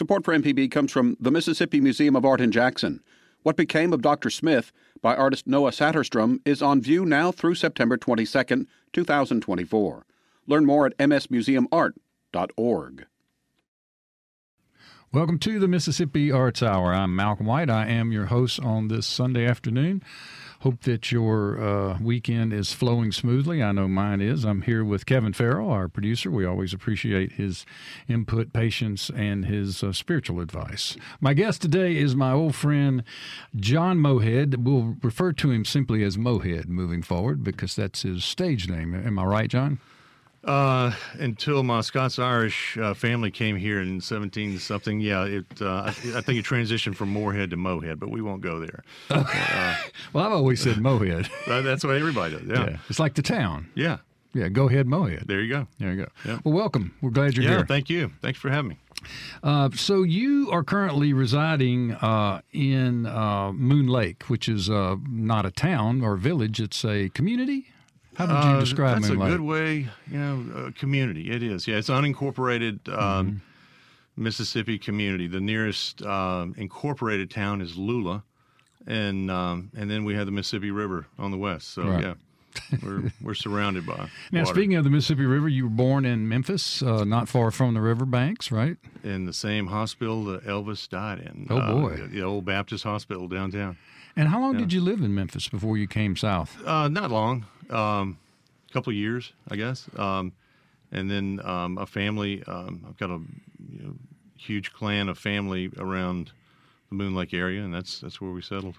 [0.00, 3.02] Support for MPB comes from the Mississippi Museum of Art in Jackson.
[3.42, 4.30] What Became of Dr.
[4.30, 10.06] Smith by artist Noah Saterstrom is on view now through September 22, 2024.
[10.46, 13.06] Learn more at msmuseumart.org.
[15.12, 16.94] Welcome to the Mississippi Arts Hour.
[16.94, 17.68] I'm Malcolm White.
[17.68, 20.02] I am your host on this Sunday afternoon.
[20.60, 23.62] Hope that your uh, weekend is flowing smoothly.
[23.62, 24.44] I know mine is.
[24.44, 26.30] I'm here with Kevin Farrell, our producer.
[26.30, 27.64] We always appreciate his
[28.08, 30.98] input, patience, and his uh, spiritual advice.
[31.18, 33.04] My guest today is my old friend
[33.56, 34.62] John Mohead.
[34.62, 38.94] We'll refer to him simply as Mohead moving forward because that's his stage name.
[38.94, 39.78] Am I right, John?
[40.42, 45.44] Uh, until my Scots Irish uh, family came here in 17 something, yeah, it.
[45.60, 48.82] Uh, I, I, think it transitioned from Moorhead to Mohead, but we won't go there.
[49.10, 49.76] Uh,
[50.14, 51.28] well, I've always said Mohead.
[51.64, 52.46] that's what everybody does.
[52.46, 52.70] Yeah.
[52.70, 52.76] yeah.
[52.88, 53.68] it's like the town.
[53.74, 53.98] Yeah,
[54.32, 54.48] yeah.
[54.48, 55.26] Go ahead, Mohead.
[55.26, 55.66] There you go.
[55.78, 56.10] There you go.
[56.24, 56.38] Yeah.
[56.42, 56.94] Well, welcome.
[57.02, 57.50] We're glad you're here.
[57.50, 57.66] yeah, here.
[57.66, 58.10] Thank you.
[58.22, 58.78] Thanks for having me.
[59.42, 65.44] Uh, so you are currently residing uh, in uh, Moon Lake, which is uh, not
[65.44, 67.66] a town or village; it's a community.
[68.28, 71.30] How would you uh, describe uh, That's a good way, you know, community.
[71.30, 71.66] It is.
[71.66, 74.22] Yeah, it's unincorporated um, mm-hmm.
[74.22, 75.26] Mississippi community.
[75.26, 78.22] The nearest um, incorporated town is Lula,
[78.86, 81.72] and um, and then we have the Mississippi River on the west.
[81.72, 82.02] So right.
[82.02, 82.14] yeah.
[82.82, 84.10] we're we're surrounded by.
[84.32, 84.54] Now, water.
[84.54, 87.80] speaking of the Mississippi River, you were born in Memphis, uh, not far from the
[87.80, 88.76] river banks, right?
[89.02, 91.46] In the same hospital that Elvis died in.
[91.48, 93.78] Oh boy, uh, the, the, old Baptist hospital downtown.
[94.16, 94.60] And how long yeah.
[94.60, 96.60] did you live in Memphis before you came south?
[96.66, 98.18] Uh, not long um,
[98.68, 99.88] a couple years, I guess.
[99.96, 100.32] Um,
[100.92, 102.42] and then um, a family.
[102.46, 103.20] Um, I've got a
[103.72, 103.94] you know,
[104.36, 106.32] huge clan of family around
[106.88, 108.76] the Moon Lake area, and that's that's where we settled.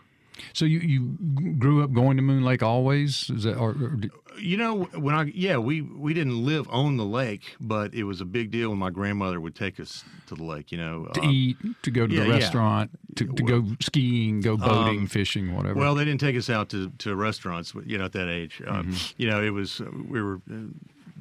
[0.53, 3.29] So you, you grew up going to Moon Lake always?
[3.29, 3.97] Is that or, or
[4.39, 8.21] you know when I yeah we we didn't live on the lake, but it was
[8.21, 10.71] a big deal when my grandmother would take us to the lake.
[10.71, 13.15] You know to uh, eat, to go to yeah, the restaurant, yeah.
[13.15, 15.79] to, to go skiing, go boating, um, fishing, whatever.
[15.79, 17.73] Well, they didn't take us out to, to restaurants.
[17.85, 19.21] You know at that age, um, mm-hmm.
[19.21, 20.67] you know it was we were uh,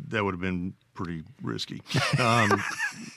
[0.09, 1.83] that would have been pretty risky.
[2.19, 2.63] Um,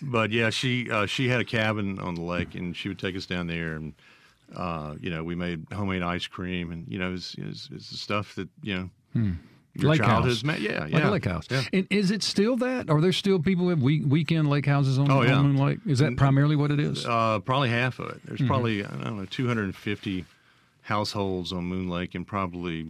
[0.02, 3.18] but yeah, she uh, she had a cabin on the lake, and she would take
[3.18, 3.94] us down there and
[4.56, 7.98] uh, you know, we made homemade ice cream, and you know, it's, it's, it's the
[7.98, 8.90] stuff that you know.
[9.14, 9.32] Hmm.
[9.76, 10.62] Your lake house, met.
[10.62, 11.48] yeah, yeah, like lake house.
[11.50, 11.64] Yeah.
[11.74, 12.92] And is it still that?
[12.92, 15.42] Are there still people have week, weekend lake houses on, oh, yeah.
[15.42, 15.80] Moon Lake?
[15.88, 17.04] Is that primarily what it is?
[17.08, 18.22] Uh, probably half of it.
[18.24, 18.48] There's mm-hmm.
[18.50, 20.26] probably I don't know 250
[20.82, 22.88] households on Moon Lake, and probably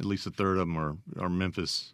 [0.00, 1.92] at least a third of them are are Memphis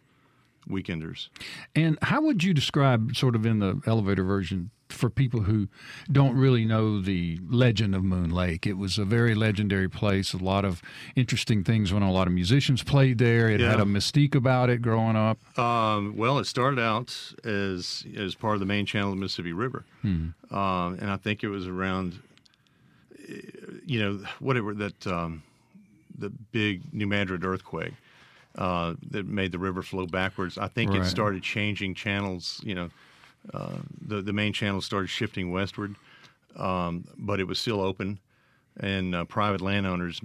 [0.67, 1.29] weekenders.
[1.75, 5.67] And how would you describe, sort of in the elevator version, for people who
[6.11, 8.65] don't really know the legend of Moon Lake.
[8.65, 10.33] It was a very legendary place.
[10.33, 10.81] A lot of
[11.15, 12.09] interesting things went on.
[12.09, 13.49] A lot of musicians played there.
[13.49, 13.71] It yeah.
[13.71, 15.39] had a mystique about it growing up.
[15.57, 19.53] Um, well, it started out as as part of the main channel of the Mississippi
[19.53, 20.29] River, hmm.
[20.51, 22.19] um, and I think it was around,
[23.85, 25.43] you know, whatever that um,
[26.17, 27.93] the big New Madrid earthquake.
[28.55, 30.59] Uh, that made the river flow backwards.
[30.59, 31.01] I think right.
[31.01, 32.91] it started changing channels, you know,
[33.53, 35.95] uh, the the main channel started shifting westward,
[36.55, 38.19] um, but it was still open,
[38.79, 40.21] and uh, private landowners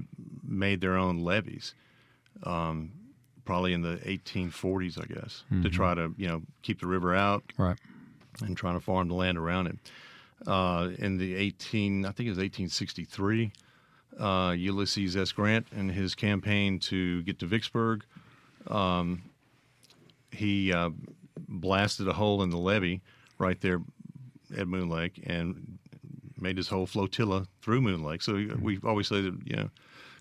[0.47, 1.75] made their own levees,
[2.45, 2.93] um,
[3.45, 5.63] probably in the 1840s, I guess, mm-hmm.
[5.63, 7.79] to try to you know keep the river out, right,
[8.41, 9.77] and trying to farm the land around it.
[10.47, 13.51] Uh, in the 18, I think it was 1863,
[14.21, 15.33] uh, Ulysses S.
[15.33, 18.05] Grant and his campaign to get to Vicksburg.
[18.69, 19.23] Um,
[20.31, 20.91] he uh,
[21.49, 23.03] blasted a hole in the levee
[23.39, 23.81] right there
[24.57, 25.79] at Moon Lake and
[26.39, 28.23] made his whole flotilla through Moon Lake.
[28.23, 29.71] So we always say that you know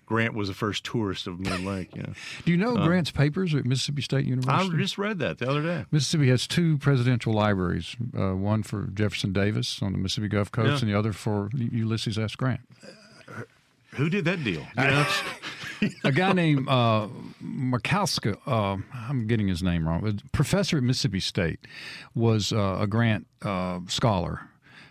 [0.08, 1.94] Grant was the first tourist of Moon Lake.
[1.94, 2.12] Know.
[2.44, 4.74] Do you know um, Grant's papers at Mississippi State University?
[4.74, 5.84] I just read that the other day.
[5.90, 10.68] Mississippi has two presidential libraries, uh, one for Jefferson Davis on the Mississippi Gulf Coast,
[10.68, 10.78] yeah.
[10.80, 12.34] and the other for Ulysses S.
[12.36, 12.60] Grant.
[12.82, 13.42] Uh,
[13.92, 14.66] who did that deal?
[14.78, 15.06] You know?
[16.04, 17.08] A guy named uh,
[17.42, 21.60] Markowska, uh, I'm getting his name wrong, professor at Mississippi State,
[22.14, 24.42] was uh, a Grant uh, scholar.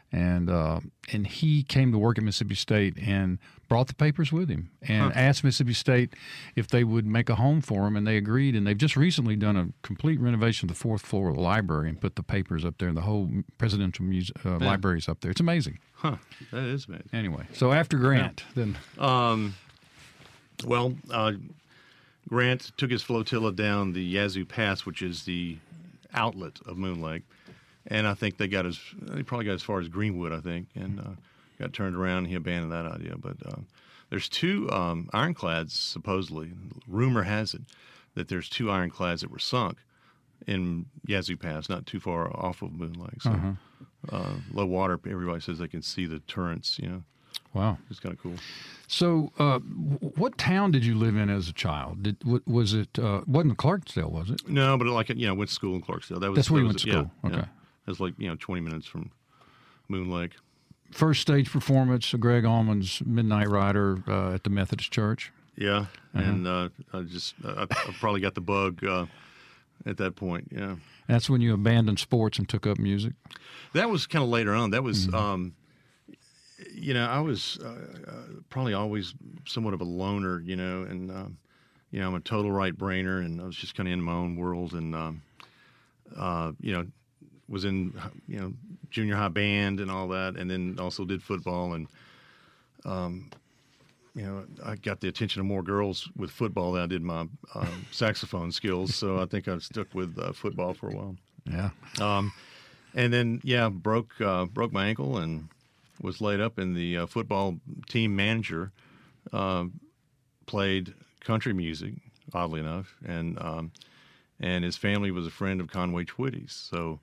[0.09, 0.79] And uh,
[1.11, 5.11] and he came to work at Mississippi State and brought the papers with him and
[5.11, 5.19] huh.
[5.19, 6.13] asked Mississippi State
[6.55, 8.55] if they would make a home for him, and they agreed.
[8.55, 11.89] And they've just recently done a complete renovation of the fourth floor of the library
[11.89, 12.87] and put the papers up there.
[12.87, 15.31] And the whole presidential muse- uh, library is up there.
[15.31, 15.79] It's amazing.
[15.91, 16.15] Huh?
[16.53, 17.09] That is amazing.
[17.11, 18.63] Anyway, so after Grant, yeah.
[18.63, 19.55] then um,
[20.65, 21.33] well, uh,
[22.27, 25.57] Grant took his flotilla down the Yazoo Pass, which is the
[26.13, 27.23] outlet of Moon Lake,
[27.85, 30.67] and I think they got as they probably got as far as Greenwood, I think,
[30.75, 31.15] and uh,
[31.59, 32.19] got turned around.
[32.19, 33.61] and He abandoned that idea, but uh,
[34.09, 36.51] there's two um, ironclads supposedly.
[36.87, 37.61] Rumor has it
[38.15, 39.77] that there's two ironclads that were sunk
[40.47, 43.21] in Yazoo Pass, not too far off of Moon Lake.
[43.21, 43.51] So uh-huh.
[44.11, 46.79] uh, low water, everybody says they can see the turrets.
[46.79, 47.03] You know,
[47.57, 47.77] Wow.
[47.89, 48.35] it's kind of cool.
[48.87, 52.03] So, uh, what town did you live in as a child?
[52.03, 54.09] Did was it uh, wasn't Clarksdale?
[54.11, 54.47] Was it?
[54.47, 56.19] No, but like you know, went to school in Clarksdale.
[56.21, 57.11] That was That's where you was- went to yeah, school.
[57.23, 57.29] yeah.
[57.29, 57.47] Okay.
[57.85, 59.11] It was like you know, twenty minutes from
[59.89, 60.33] Moon Lake.
[60.91, 65.33] First stage performance of Gregg Allman's Midnight Rider uh, at the Methodist Church.
[65.57, 66.19] Yeah, Uh-huh.
[66.19, 69.05] and uh, I just I, I probably got the bug uh,
[69.85, 70.47] at that point.
[70.51, 70.75] Yeah,
[71.07, 73.13] That's when you abandoned sports and took up music.
[73.73, 74.69] that was kind of later on.
[74.69, 75.07] That was.
[75.07, 75.15] Mm-hmm.
[75.15, 75.53] Um,
[76.73, 77.67] you know, I was uh,
[78.07, 78.13] uh,
[78.49, 79.13] probably always
[79.45, 81.37] somewhat of a loner, you know, and um,
[81.91, 84.13] you know, I'm a total right brainer, and I was just kind of in my
[84.13, 85.21] own world, and um,
[86.15, 86.87] uh, you know,
[87.47, 87.93] was in
[88.27, 88.53] you know
[88.89, 91.87] junior high band and all that, and then also did football, and
[92.85, 93.29] um,
[94.15, 97.27] you know, I got the attention of more girls with football than I did my
[97.53, 101.15] um, saxophone skills, so I think I've stuck with uh, football for a while.
[101.45, 101.69] Yeah.
[102.01, 102.33] Um,
[102.95, 105.49] and then yeah, broke uh, broke my ankle and
[106.01, 107.57] was laid up in the uh, football
[107.87, 108.71] team manager.
[109.33, 109.65] Uh,
[110.45, 111.93] played country music,
[112.33, 113.71] oddly enough, and um,
[114.39, 116.53] and his family was a friend of Conway Twitty's.
[116.53, 116.99] So,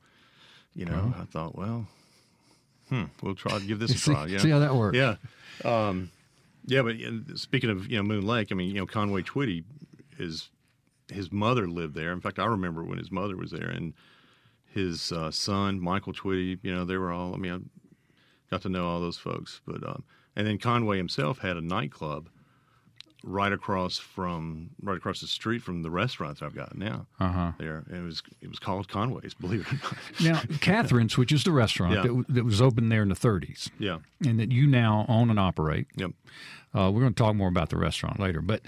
[0.74, 1.86] you know, I thought, well,
[2.88, 4.26] hmm, we'll try to give this a See, try.
[4.26, 4.96] Yeah, see how that works.
[4.96, 5.16] yeah,
[5.64, 6.10] um,
[6.66, 6.82] yeah.
[6.82, 9.64] But uh, speaking of you know Moon Lake, I mean, you know, Conway Twitty
[10.18, 10.48] is
[11.12, 12.12] his mother lived there.
[12.12, 13.92] In fact, I remember when his mother was there, and
[14.72, 16.58] his uh, son Michael Twitty.
[16.62, 17.34] You know, they were all.
[17.34, 17.70] I mean,
[18.54, 19.60] got to know all those folks.
[19.66, 20.04] But um,
[20.36, 22.28] and then Conway himself had a nightclub
[23.26, 27.06] right across from right across the street from the restaurant that I've got now.
[27.18, 27.52] Uh huh.
[27.58, 29.34] There, it was it was called Conway's.
[29.34, 30.48] Believe it or not.
[30.50, 32.02] Now, Catherine's, which is the restaurant Yeah.
[32.02, 33.98] that, that was open there in the 30s, yeah.
[34.24, 35.86] and that you now own and operate.
[35.96, 36.10] Yep.
[36.74, 38.40] Uh, we're going to talk more about the restaurant later.
[38.42, 38.60] But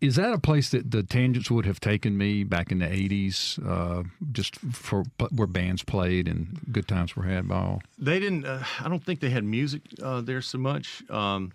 [0.00, 3.58] is that a place that the Tangents would have taken me back in the 80s,
[3.66, 7.82] uh, just for where bands played and good times were had by all?
[7.98, 8.46] They didn't.
[8.46, 11.02] Uh, I don't think they had music uh, there so much.
[11.10, 11.50] Um,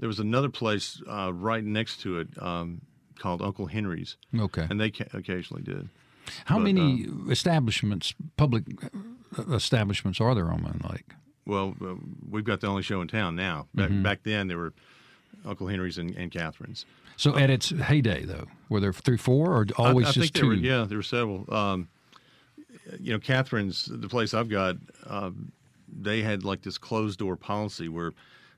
[0.00, 2.80] there was another place uh, right next to it um,
[3.18, 4.66] called Uncle Henry's, Okay.
[4.68, 5.88] and they ca- occasionally did.
[6.46, 8.64] How but, many establishments, public
[9.38, 11.12] uh, establishments, are there on Moon Lake?
[11.46, 11.94] Well, uh,
[12.28, 13.66] we've got the only show in town now.
[13.74, 14.02] Back, Mm-hmm.
[14.02, 14.72] back then, there were
[15.44, 16.84] Uncle Henry's and, and Catherine's.
[17.16, 20.42] So at its heyday, though, were there three, four, or always I, just think there
[20.42, 20.48] two?
[20.48, 21.52] were, yeah, there were several.
[21.54, 21.88] Um,
[22.98, 24.76] you know, Catherine's, the place I've got,
[25.06, 25.52] um,
[25.92, 28.12] they had like this closed door policy where,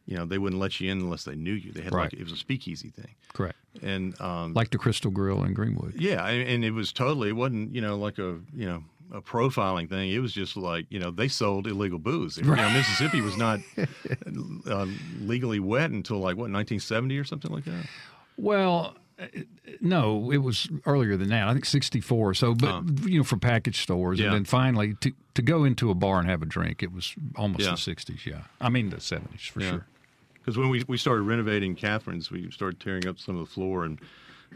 [0.06, 1.72] you know, they wouldn't let you in unless they knew you.
[1.72, 3.56] They had like it was a speakeasy thing, Correct.
[3.82, 5.94] and um, Like the Crystal Grill in Greenwood.
[5.96, 7.28] Yeah, and, it was totally.
[7.28, 10.10] It wasn't you know like a you know a profiling thing.
[10.10, 12.36] It was just like you know they sold illegal booze.
[12.38, 13.60] You know, Mississippi was not
[14.66, 14.86] uh,
[15.20, 17.86] legally wet until like what 1970 or something like that.
[18.36, 19.26] Well, uh,
[19.80, 21.46] no, it was earlier than that.
[21.48, 22.34] I think 64.
[22.34, 24.18] So, but, you know, for package stores.
[24.18, 24.26] Yeah.
[24.26, 27.14] And then finally, to, to go into a bar and have a drink, it was
[27.36, 27.72] almost Yeah.
[27.72, 28.42] the 60s, yeah.
[28.60, 29.70] I mean, the 70s, for Yeah.
[29.70, 29.86] sure.
[30.42, 33.84] Because when we we started renovating Catherine's, we started tearing up some of the floor,
[33.84, 34.00] and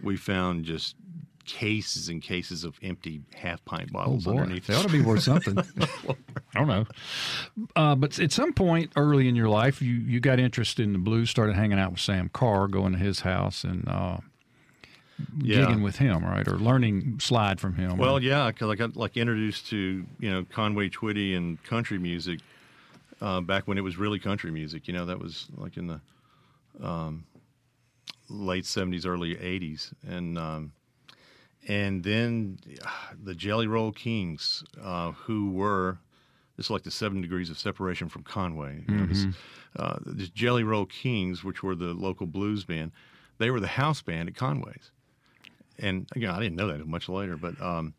[0.03, 0.97] we found just
[1.45, 4.33] cases and cases of empty half pint Oh, bottles boy.
[4.33, 4.67] underneath.
[4.67, 5.57] They ought to be worth something.
[5.79, 6.87] I don't know.
[7.77, 10.99] Uh, but at some point early in your life, you, you got interested in the
[10.99, 14.19] blues, started hanging out with Sam Carr, going to his house and uh,
[15.41, 15.59] Yeah.
[15.67, 16.47] gigging with him, right?
[16.49, 17.97] Or learning slide from him.
[17.97, 21.99] Well, or, yeah, because I got like introduced to you know Conway Twitty and country
[21.99, 22.41] music
[23.21, 24.87] uh, back when it was really country music.
[24.89, 26.01] You know, that was like in the
[26.83, 27.25] um,
[28.29, 30.73] late '70s, early '80s, and um,
[31.69, 32.89] and then uh,
[33.23, 35.99] the Jelly Roll Kings, uh, who were
[36.57, 38.85] this is like the seven degrees of separation from Conway.
[38.89, 39.27] You know, this,
[39.77, 42.93] uh, the Jelly Roll Kings, which were the local blues band,
[43.39, 44.91] they were the house band at Conway's
[45.79, 47.95] and again, I didn't know that much later, but um,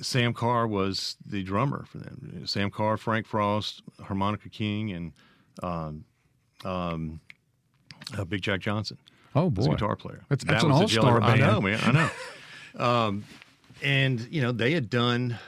[0.00, 2.46] Sam Carr was the drummer for them.
[2.46, 5.12] Sam Carr, Frank Frost, Harmonica King, and
[5.62, 6.04] um,
[6.64, 7.20] um,
[8.16, 8.98] uh, Big Jack Johnson,
[9.34, 9.64] oh, boy.
[9.64, 10.22] a guitar player.
[10.28, 11.78] That's- That an all-star Jelly- I know, man.
[11.82, 12.10] I know.
[12.84, 13.24] um,
[13.82, 15.38] and you know, they had done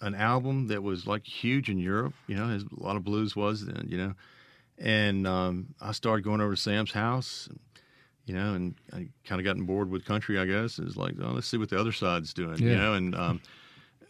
[0.00, 2.14] an album that was like huge in Europe.
[2.26, 3.86] You know, as a lot of blues was then.
[3.88, 4.14] You know,
[4.78, 7.48] and um, I started going over to Sam's house.
[8.26, 10.78] You know, and I kind of gotten bored with country, I guess.
[10.78, 12.58] It was like, oh, let's see what the other side's doing.
[12.58, 13.40] You know, and um,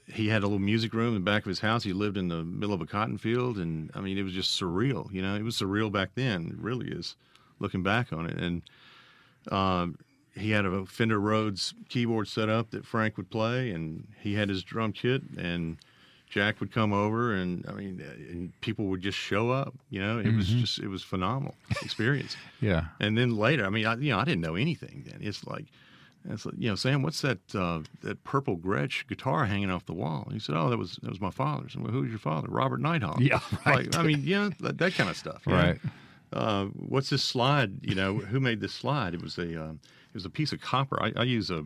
[0.07, 1.83] he had a little music room in the back of his house.
[1.83, 4.61] He lived in the middle of a cotton field, and I mean, it was just
[4.61, 5.11] surreal.
[5.13, 6.51] You know, it was surreal back then.
[6.53, 7.17] It really is,
[7.59, 8.37] looking back on it.
[8.37, 8.63] And
[9.51, 9.99] um,
[10.35, 14.49] he had a Fender Rhodes keyboard set up that Frank would play, and he had
[14.49, 15.79] his drum kit, and
[16.29, 19.73] Jack would come over, and I mean, and people would just show up.
[19.89, 22.37] You know, it was just it was phenomenal experience.
[22.61, 22.87] Yeah.
[22.99, 25.19] And then later, I mean, I, you know, I didn't know anything then.
[25.21, 25.67] It's like
[26.27, 29.93] And like, you know, Sam, what's that uh, that purple Gretsch guitar hanging off the
[29.93, 30.29] wall?
[30.33, 31.75] He said, oh, that was that was my father's.
[31.75, 32.49] And well, who's your father?
[32.51, 33.21] Robert Nighthawk.
[33.21, 33.87] Yeah, right.
[33.93, 35.43] Like, I mean, yeah, that, that kind of stuff.
[35.47, 35.79] Right.
[36.33, 37.85] Uh, what's this slide?
[37.85, 39.15] You know, who made this slide?
[39.15, 41.01] It was a uh, it was a piece of copper.
[41.03, 41.65] I, I use a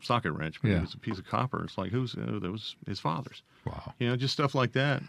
[0.00, 0.78] socket wrench, but Yeah.
[0.78, 1.62] it was a piece of copper.
[1.64, 3.42] It's like who's uh, that was his father's.
[3.66, 3.92] Wow.
[3.98, 5.02] You know, just stuff like that.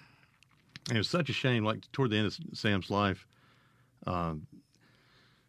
[0.90, 1.64] And it was such a shame.
[1.64, 3.26] Like toward the end of Sam's life,
[4.06, 4.46] um,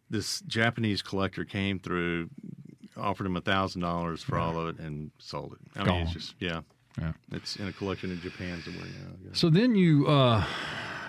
[0.09, 2.29] this Japanese collector came through,
[2.99, 5.79] offered him a thousand dollars for all of it, and sold it.
[5.79, 6.61] I mean, it's just yeah,
[6.99, 7.13] Yeah.
[7.31, 9.29] it's in a collection in Japan somewhere now.
[9.33, 10.43] So then you, uh,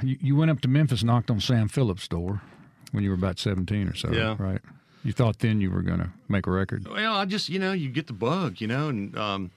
[0.03, 2.41] you you went up to Memphis, knocked on Sam Phillips' door
[2.93, 4.11] when you were about seventeen or so.
[4.13, 4.37] Yeah.
[4.39, 4.61] Right.
[5.05, 6.87] You thought then you were going to make a record.
[6.89, 9.51] Well, I just you know you get the bug, you know, and um,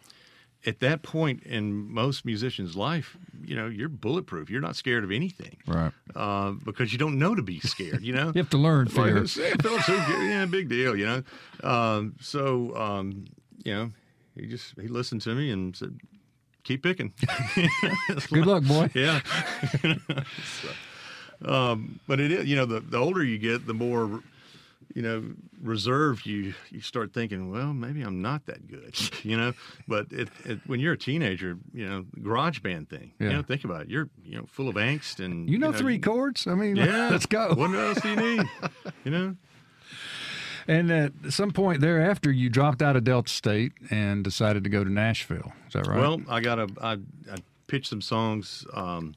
[0.65, 4.49] at that point in most musicians' life, you know, you're bulletproof.
[4.49, 5.91] You're not scared of anything Right.
[6.15, 8.01] uh, because you don't know to be scared.
[8.03, 9.27] You know, You have to learn Like, fear.
[9.61, 11.23] Phillips, yeah, big deal, you know.
[11.67, 13.25] Um, so, um,
[13.63, 13.91] you know,
[14.35, 15.99] he just he listened to me and said,
[16.63, 17.13] "Keep picking."
[18.31, 18.89] Good luck, boy.
[18.93, 19.19] yeah.
[20.61, 20.69] So,
[21.45, 24.21] um, but it is, you know, the the older you get, the more,
[24.95, 25.23] you know,
[25.61, 28.95] reserved you you start thinking, well, maybe I'm not that good,
[29.25, 29.53] you know.
[29.87, 33.27] But it, it, when you're a teenager, you know, garage band thing, Yeah.
[33.27, 33.89] you know, think about it.
[33.89, 36.47] You're you know full of angst and You know three chords.
[36.47, 37.53] I mean, Yeah, let's go.
[37.53, 38.49] What else do you need?
[39.05, 39.35] you know.
[40.67, 44.83] And at some point thereafter, you dropped out of Delta State and decided to go
[44.83, 45.51] to Nashville.
[45.67, 45.99] Is that right?
[45.99, 46.91] Well, I got a I,
[47.31, 49.15] I pitched some songs um,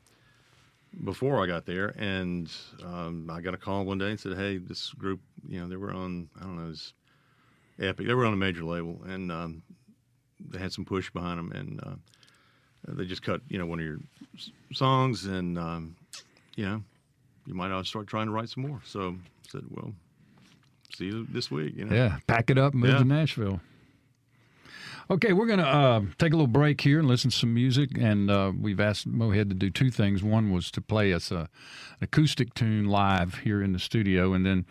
[1.03, 2.51] before I got there, and
[2.85, 5.77] um, I got a call one day and said, "Hey, this group, you know, they
[5.77, 6.93] were on I don't know, it was
[7.79, 8.07] Epic.
[8.07, 9.63] They were on a major label, and um,
[10.41, 11.95] they had some push behind them, and uh,
[12.89, 13.99] they just cut you know one of your
[14.37, 15.97] s- songs, and um,
[16.57, 16.83] you know,
[17.47, 19.93] you might ought to start trying to write some more." So I said, "Well."
[20.97, 21.93] See you this week, you know.
[21.93, 22.99] yeah, pack it up, and move Yeah.
[22.99, 23.61] to Nashville.
[25.11, 27.99] Okay, we're going to uh, take a little break here and listen to some music.
[27.99, 30.23] And uh, we've asked Mohead to do two things.
[30.23, 31.49] One was to play us a, an
[32.01, 34.65] acoustic tune live here in the studio, and then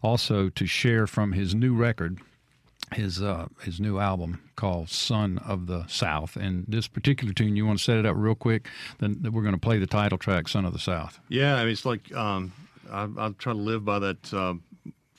[0.00, 2.20] also to share from his new record,
[2.92, 7.66] his uh, his new album called "Son of the South." And this particular tune, you
[7.66, 8.68] want to set it up real quick?
[8.98, 11.72] Then we're going to play the title track, "Son of the South." Yeah, I mean,
[11.72, 12.52] it's like um,
[12.92, 14.54] I, I try to live by that uh,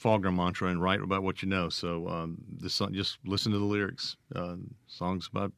[0.02, 1.70] Faulkner mantra and write about what you know.
[1.70, 4.18] So um, this song, just listen to the lyrics.
[4.36, 4.56] Uh,
[4.88, 5.52] songs about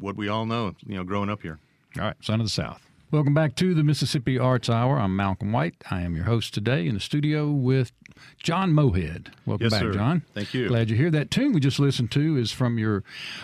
[0.00, 1.60] what we all know, you know, growing up here.
[1.96, 2.82] All right, Son of the South.
[3.12, 4.98] Welcome back to the Mississippi Arts Hour.
[4.98, 5.76] I'm Malcolm White.
[5.88, 7.92] I am your host today in the studio with
[8.42, 9.28] John Mohead.
[9.44, 9.92] Welcome Yes, back, sir.
[9.92, 10.22] John.
[10.34, 10.68] Thank you.
[10.68, 11.10] Glad you're here.
[11.10, 13.02] That tune we just listened to is from your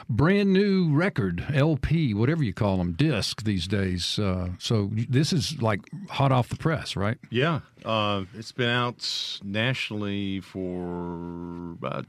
[0.08, 4.18] brand new record, LP, whatever you call them, disc these days.
[4.18, 7.18] Uh, so this is like hot off the press, right?
[7.30, 12.06] Yeah, uh, it's been out nationally for about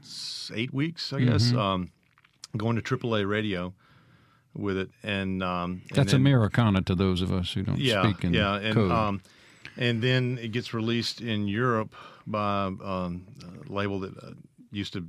[0.54, 1.48] eight weeks, I guess.
[1.48, 1.58] Mm-hmm.
[1.58, 1.90] Um,
[2.56, 3.74] going to AAA radio
[4.56, 8.02] with it, and um, and That's then- Americana to those of us who don't yeah,
[8.02, 8.90] speak in yeah, and code.
[8.92, 9.20] um,
[9.76, 11.92] and then it gets released in Europe
[12.26, 13.26] by um,
[13.68, 14.30] a label that uh,
[14.70, 15.06] used to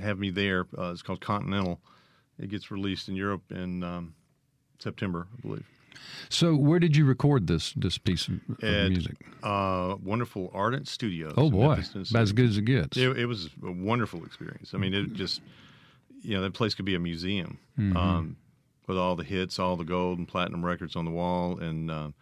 [0.00, 0.66] have me there.
[0.76, 1.80] Uh, it's called Continental.
[2.38, 4.14] It gets released in Europe in um,
[4.78, 5.64] September, I believe.
[6.28, 9.16] so where did you record this this piece of, At, music?
[9.42, 11.32] Uh, wonderful Ardent Studios.
[11.36, 12.96] Oh boy, Memphis, about as good as it gets.
[12.96, 14.74] It, it was a wonderful experience.
[14.74, 15.40] I mean, it just,
[16.22, 17.96] you know, that place could be a museum Mm-hmm.
[17.96, 18.36] um,
[18.86, 22.14] with all the hits, all the gold and platinum records on the wall, and um,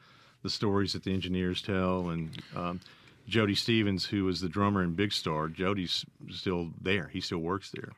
[0.43, 2.09] the stories that the engineers tell.
[2.09, 2.81] And um,
[3.27, 7.09] Jody Stephens, who was the drummer in Big Star, Jody's still there.
[7.13, 7.91] He still works there.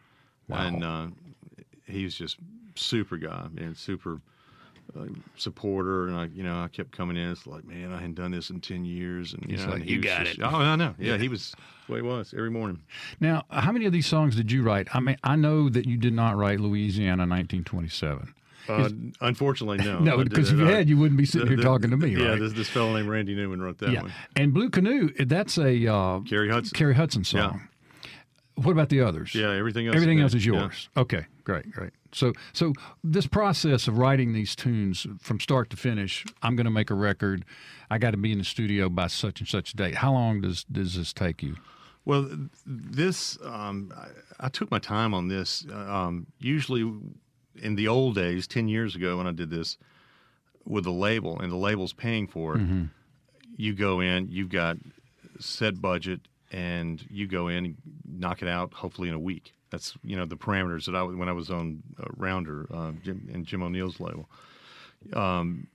[0.48, 0.66] Wow.
[0.66, 1.06] And uh,
[1.86, 2.36] he's just
[2.76, 4.20] super guy, man, super
[4.96, 5.06] uh,
[5.36, 6.06] supporter.
[6.06, 7.30] And I, you know, I kept coming in.
[7.30, 9.80] It's like, man, I hadn't done this in ten years, and you He's know, like,
[9.82, 10.94] and "You got just- it." Oh, I know.
[10.98, 11.54] Yeah, he was
[11.88, 12.80] the way he was every morning.
[13.18, 14.94] Now, how many of these songs did you write?
[14.94, 18.32] I mean, I know that you did not write Louisiana 1927.
[18.68, 18.88] Uh,
[19.20, 19.98] unfortunately, no.
[20.00, 21.96] No, because if you Uh, had, you wouldn't be sitting the- here the- talking to
[21.96, 22.40] me, Yeah, right?
[22.40, 24.02] this, this fellow named Randy Newman wrote that yeah.
[24.02, 24.12] one.
[24.34, 26.74] And Blue Canoe, that's a uh, Carrie Hudson.
[26.76, 27.68] Carrie Hudson song.
[28.56, 29.34] What about the others?
[29.34, 29.96] Yeah, everything else.
[29.96, 30.54] Everything is else is there.
[30.54, 30.60] Yeah.
[30.60, 30.88] yours.
[30.96, 31.90] Okay, great, great.
[32.12, 32.72] So, so
[33.04, 36.94] this process of writing these tunes from start to finish, I'm going to make a
[36.94, 37.44] record.
[37.90, 39.96] I got to be in the studio by such and such a date.
[39.96, 41.56] How long does does this take you?
[42.06, 42.30] Well,
[42.64, 45.66] this um, I, I took my time on this.
[45.70, 46.90] Uh, Um, usually,
[47.62, 49.78] in the old days, ten years ago, when I did this
[50.64, 52.84] with a label, and the label's paying for it, Mm-hmm.
[53.56, 54.76] you go in, you've got
[55.38, 56.20] set budget,
[56.52, 58.72] and you go in and knock it out.
[58.74, 59.52] Hopefully, in a week.
[59.70, 63.28] That's you know the parameters that I when I was on uh, Rounder uh, Jim,
[63.32, 64.28] and Jim O'Neal's label.
[65.12, 65.66] Um,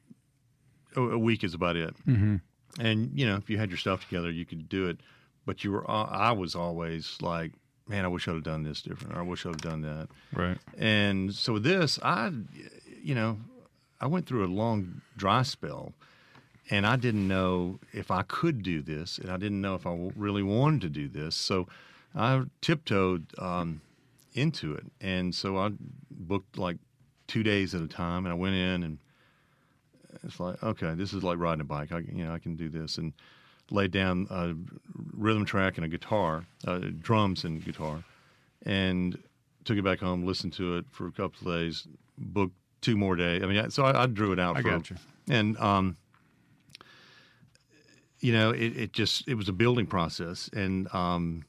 [0.96, 1.94] a, a week is about it.
[2.08, 2.38] Mm-hmm.
[2.80, 4.98] And you know, if you had your stuff together, you could do it.
[5.46, 7.52] But you were, uh, I was always like,
[7.92, 10.08] man, I wish I'd have done this different, or I wish I'd have done that.
[10.34, 10.58] Right.
[10.78, 12.32] And so with this, I,
[13.04, 13.38] you know,
[14.00, 15.94] I went through a long dry spell,
[16.70, 20.10] and I didn't know if I could do this, and I didn't know if I
[20.16, 21.36] really wanted to do this.
[21.36, 21.68] So
[22.16, 23.82] I tiptoed um,
[24.34, 25.72] into it, and so I
[26.10, 26.78] booked like
[27.28, 28.98] two days at a time, and I went in, and
[30.24, 31.92] it's like, okay, this is like riding a bike.
[31.92, 33.12] I, you know, I can do this, and
[33.72, 34.54] laid down a
[35.16, 38.04] rhythm track and a guitar, uh, drums and guitar,
[38.66, 39.18] and
[39.66, 41.88] took it back home, listened to it for a couple of days,
[42.18, 43.44] booked two more days.
[43.44, 44.58] I mean, so I, I drew it out.
[44.58, 44.96] I for, got you.
[45.30, 45.98] And um,
[48.20, 51.46] you know, it, it just it was a building process, and um,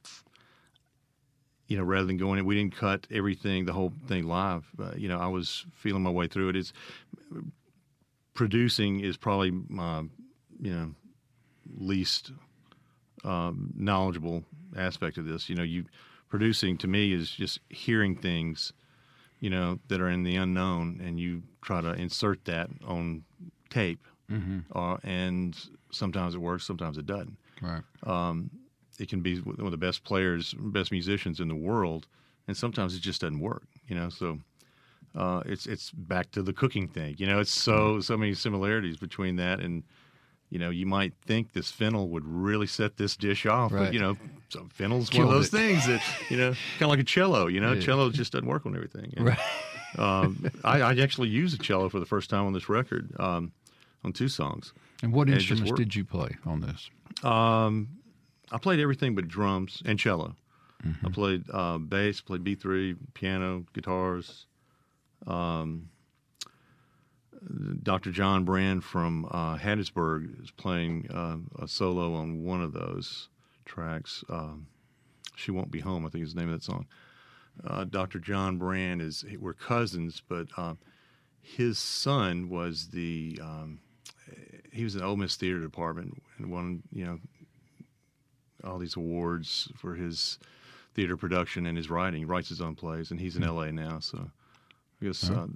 [1.69, 4.67] you know, rather than going in, we didn't cut everything, the whole thing live.
[4.79, 6.57] Uh, you know, I was feeling my way through it.
[6.57, 6.73] It's
[8.35, 10.01] producing is probably my,
[10.61, 10.95] you know,
[11.77, 12.33] least
[13.25, 14.45] um, knowledgeable
[14.77, 15.49] aspect of this.
[15.49, 15.85] You know, you
[16.29, 18.73] producing to me is just hearing things,
[19.41, 23.25] you know, that are in the unknown, and you try to insert that on
[23.71, 24.61] tape, Mm-hmm.
[24.75, 25.59] uh, and
[25.91, 27.37] sometimes it works, sometimes it doesn't.
[27.61, 27.83] Right.
[28.05, 28.51] Um,
[28.99, 32.07] it can be one of the best players, best musicians in the world,
[32.49, 33.65] and sometimes it just doesn't work.
[33.89, 34.39] You know, so
[35.15, 37.17] uh, it's it's back to the cooking thing.
[37.19, 39.83] You know, it's so so many similarities between that and
[40.53, 43.85] you know you might think this fennel would really set this dish off, Right.
[43.87, 44.17] but you know,
[44.51, 45.57] so fennel's Killed one of those it.
[45.57, 47.47] things that you know, kind of like a cello.
[47.47, 47.81] You know, Yeah.
[47.81, 49.13] cello just doesn't work on everything.
[49.17, 49.39] And, Right.
[49.99, 53.53] um, I, I actually used a cello for the first time on this record um,
[54.05, 54.73] on two songs.
[55.03, 56.91] And what And instruments did you play on this?
[57.25, 57.89] Um,
[58.51, 60.37] I played everything but drums and cello.
[60.87, 61.07] Mm-hmm.
[61.07, 64.47] I played uh, bass, played B three, piano, guitars.
[65.27, 65.89] Um,
[67.83, 68.11] Dr.
[68.11, 73.29] John Brand from uh, Hattiesburg is playing uh, a solo on one of those
[73.65, 74.25] tracks.
[74.29, 74.67] Um,
[75.35, 76.07] she won't be home.
[76.07, 76.87] I think is the name of that song.
[77.65, 78.19] Uh, Dr.
[78.19, 80.79] John Brand is we're cousins, but um,
[81.41, 83.81] his son was the um,
[84.73, 87.19] he was in the Ole Miss Theater Department and won you know
[88.65, 90.39] all these awards for his
[90.95, 92.21] theater production and his writing.
[92.21, 93.73] He writes his own plays, and he's in L.A.
[93.73, 93.99] now.
[94.01, 94.31] So
[95.01, 95.47] I guess uh,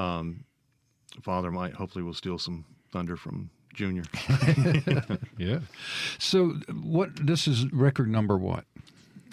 [0.00, 0.44] um,
[1.22, 4.04] father might hopefully will steal some thunder from Junior.
[5.38, 5.60] Yeah.
[6.18, 7.10] So what?
[7.26, 8.64] This is record number what?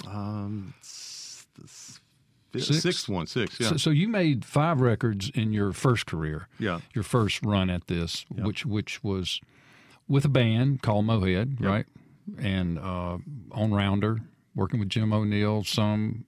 [0.08, 2.00] um, s- the s-
[2.52, 2.82] fifth- Six?
[2.82, 3.60] sixth one, six.
[3.60, 6.48] Yeah, So, so you made five records in your first career.
[6.60, 8.44] yeah, Your first run at this, Yeah.
[8.46, 9.40] which which was
[10.08, 11.70] with a band called Mohead, Yep.
[11.70, 11.86] right?
[12.38, 13.18] And uh,
[13.52, 14.20] on Rounder,
[14.56, 15.64] working with Jim O'Neal.
[15.64, 16.26] Some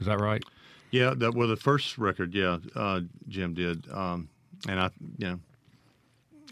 [0.00, 0.42] is that right?
[0.90, 1.12] yeah.
[1.14, 4.28] That well, the first record, yeah, uh, Jim did, um,
[4.68, 5.40] and I, you know,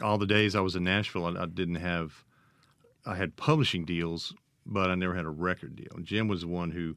[0.02, 2.24] all the days I was in Nashville, I, I didn't have,
[3.06, 4.34] I had publishing deals,
[4.66, 5.92] but I never had a record deal.
[5.94, 6.96] And Jim was the one who,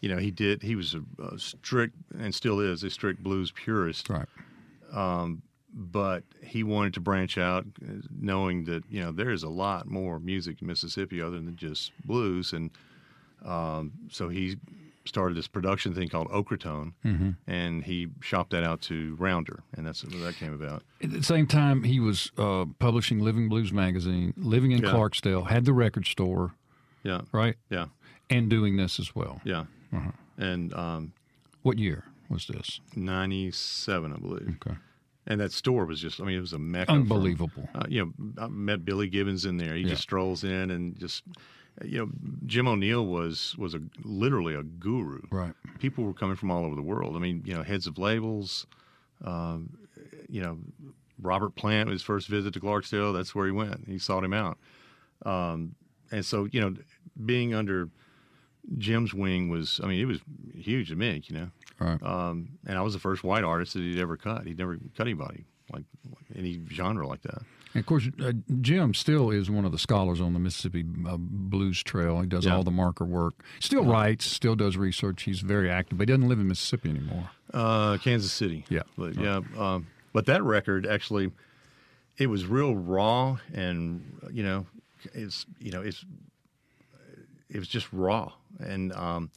[0.00, 0.62] you know, he did.
[0.62, 4.08] He was a, a strict and still is a strict blues purist.
[4.08, 4.28] Right.
[5.72, 7.66] but he wanted to branch out,
[8.10, 11.92] knowing that you know there is a lot more music in Mississippi other than just
[12.04, 12.70] blues, and
[13.44, 14.56] um, so he
[15.08, 16.92] started this production thing called Okratone,
[17.46, 20.82] and he shopped that out to Rounder, and that's where that came about.
[21.02, 24.90] At the same time, he was uh, publishing Living Blues magazine, living in Yeah.
[24.92, 26.54] Clarksdale, had the record store,
[27.02, 27.86] Yeah, right, yeah,
[28.30, 29.40] and doing this as well.
[29.44, 29.64] yeah,
[30.36, 31.12] and um,
[31.62, 32.80] What year was this?
[32.94, 34.76] '97, I believe, Okay.
[35.26, 36.92] and that store was just—I mean, it was a mecca.
[36.92, 37.68] Unbelievable.
[37.74, 39.74] uh, you know, I met Billy Gibbons in there.
[39.74, 39.90] He Yeah.
[39.90, 41.24] just strolls in and just,
[41.84, 42.08] you know,
[42.46, 45.20] Jim O'Neal was was a literally a guru.
[45.30, 45.52] Right.
[45.78, 47.16] People were coming from all over the world.
[47.16, 48.66] I mean, you know, heads of labels.
[49.24, 49.76] Um,
[50.28, 50.58] you know,
[51.20, 53.12] Robert Plant his first visit to Clarksdale.
[53.14, 53.86] That's where he went.
[53.88, 54.58] He sought him out.
[55.26, 55.74] Um,
[56.10, 56.74] and so, you know,
[57.26, 57.88] being under
[58.76, 60.20] Jim's wing was, I mean, it was
[60.54, 61.22] huge to me.
[61.26, 61.48] You know,
[61.80, 62.02] Right.
[62.02, 64.46] um, and I was the first white artist that he'd ever cut.
[64.46, 65.84] He'd never cut anybody like
[66.36, 67.42] any genre like that.
[67.78, 71.16] And of course, uh, Jim still is one of the scholars on the Mississippi uh,
[71.18, 72.20] Blues Trail.
[72.20, 72.56] He does Yeah.
[72.56, 73.42] all the marker work.
[73.60, 75.22] Still writes, still does research.
[75.22, 77.30] He's very active, but he doesn't live in Mississippi anymore.
[77.54, 78.64] Uh, Kansas City.
[78.68, 78.82] Yeah.
[78.96, 79.40] but yeah.
[79.56, 81.30] Um, but that record actually,
[82.16, 84.66] it was real raw, and you know,
[85.14, 86.04] it's you know, it's
[87.48, 89.30] it was just raw, and um,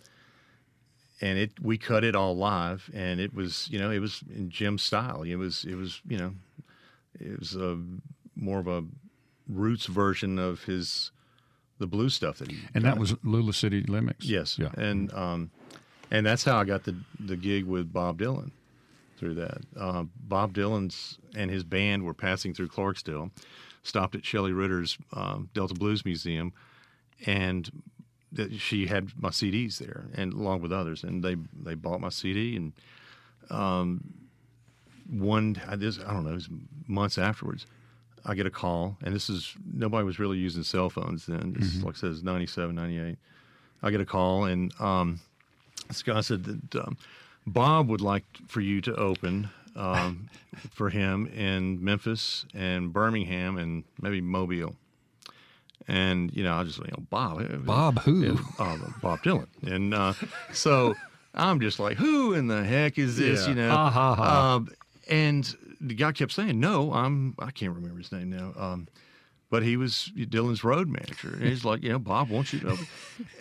[1.21, 4.49] and it we cut it all live, and it was you know, it was in
[4.49, 5.21] Jim's style.
[5.21, 6.34] It was it was you know,
[7.19, 7.77] it was a
[8.36, 8.84] more of a
[9.48, 11.12] roots version of his
[11.80, 12.94] the blues stuff that he And got.
[12.96, 14.26] that was Lula City Limits.
[14.26, 14.60] Yes.
[14.60, 14.70] Yeah.
[14.78, 15.50] And um,
[16.12, 18.52] and that's how I got the the gig with Bob Dylan
[19.17, 19.62] through that.
[19.78, 23.32] Uh, Bob Dylan's and his band were passing through Clarksdale,
[23.84, 26.54] stopped at Shelley Ritter's um, Delta Blues Museum,
[27.26, 27.70] and
[28.58, 32.56] she had my CDs there, and along with others, and they they bought my CD,
[32.56, 32.74] and
[33.50, 34.04] um,
[35.10, 36.50] one I this I don't know, it was
[36.88, 37.65] months afterwards,
[38.25, 41.55] I get a call, and this is nobody was really using cell phones then.
[41.57, 43.17] This is like I says 97, 98.
[43.84, 45.19] I get a call, and um,
[45.88, 46.97] this guy said that um,
[47.47, 50.29] Bob would like for you to open um,
[50.71, 54.75] for him in Memphis and Birmingham and maybe Mobile.
[55.88, 58.23] And you know, I just you know Bob, eh, Bob who?
[58.23, 60.13] yeah, uh, Bob Dylan, and uh,
[60.53, 60.95] so
[61.34, 63.43] I'm just like, who in the heck is this?
[63.43, 63.49] Yeah.
[63.49, 63.71] You know.
[63.75, 64.69] Um,
[65.10, 68.54] and the guy kept saying, no, I'm I can't remember his name now.
[68.56, 68.88] Um,
[69.50, 71.34] but he was Dylan's road manager.
[71.34, 72.78] And he's like, you know, Bob wants you to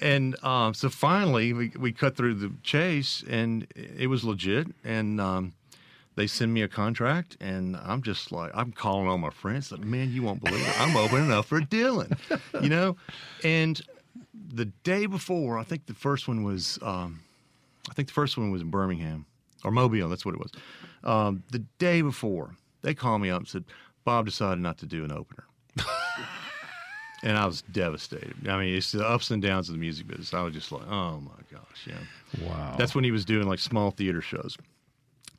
[0.02, 4.66] and um, so finally, we, we cut through the chase, and it was legit.
[4.82, 5.52] And um,
[6.16, 9.82] they send me a contract, and I'm just like, I'm calling all my friends, like,
[9.82, 10.80] man, you won't believe it.
[10.80, 12.18] I'm opening up for Dylan,
[12.60, 12.96] you know?
[13.44, 13.80] And
[14.52, 17.20] the day before, I think the first one was, um,
[17.88, 19.26] I think the first one was in Birmingham
[19.64, 20.08] or Mobile.
[20.08, 20.52] That's what it was.
[21.04, 23.64] Um, the day before, they called me up and said,
[24.04, 25.44] Bob decided not to do an opener.
[27.22, 28.48] and I was devastated.
[28.48, 30.34] I mean, it's the ups and downs of the music business.
[30.34, 32.46] I was just like, oh my gosh, yeah.
[32.46, 32.74] Wow.
[32.78, 34.56] That's when he was doing like small theater shows.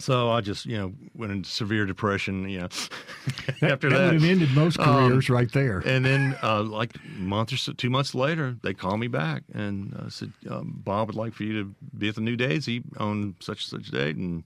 [0.01, 2.65] So I just, you know, went into severe depression, you know,
[3.61, 4.05] after that, that.
[4.13, 5.79] would have ended most Um, careers right there.
[5.85, 9.43] And then, uh, like a month or so, two months later, they called me back
[9.53, 12.83] and uh, said, um, Bob would like for you to be at the New Daisy
[12.97, 14.15] on such and such date.
[14.15, 14.43] And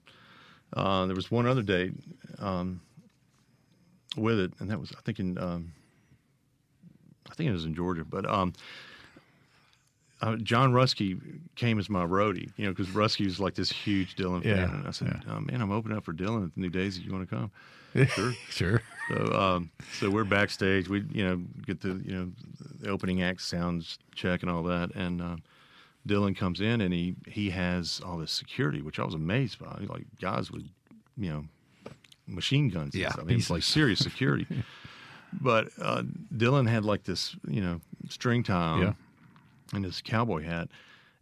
[0.74, 1.94] uh, there was one other date
[2.38, 2.80] um,
[4.16, 5.72] with it, and that was, I think, in, um,
[7.30, 8.04] I think it was in Georgia.
[8.04, 8.52] But um,
[10.22, 11.20] uh, John Ruskey
[11.56, 14.56] came as my roadie, you know, because Ruskey was like this huge Dylan fan.
[14.56, 15.34] Yeah, And I said, yeah.
[15.34, 17.02] oh, man, I'm opening up for Dylan at the New Daisy.
[17.02, 17.50] You want to come?
[18.14, 18.32] Sure.
[18.50, 18.82] sure.
[19.08, 20.86] So, um, so we're backstage.
[20.86, 22.32] We, you know, get the, you know,
[22.80, 24.94] the opening act sounds check and all that.
[24.94, 25.36] And uh,
[26.06, 29.84] Dylan comes in and he he has all this security, which I was amazed by.
[29.88, 30.64] Like guys with,
[31.16, 31.44] you know,
[32.26, 32.92] machine guns.
[32.94, 33.24] and Yeah, stuff.
[33.24, 34.46] I mean, it's like serious security.
[35.40, 36.02] but uh,
[36.36, 38.92] Dylan had like this, you know, string tie on Yeah.
[39.74, 40.68] And his cowboy hat.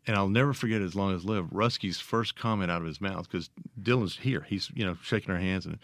[0.07, 3.27] And I'll never forget as long as live, Ruskey's first comment out of his mouth,
[3.31, 3.49] because
[3.83, 4.43] Dylan's here.
[4.47, 5.65] He's, you know, shaking our hands.
[5.65, 5.79] And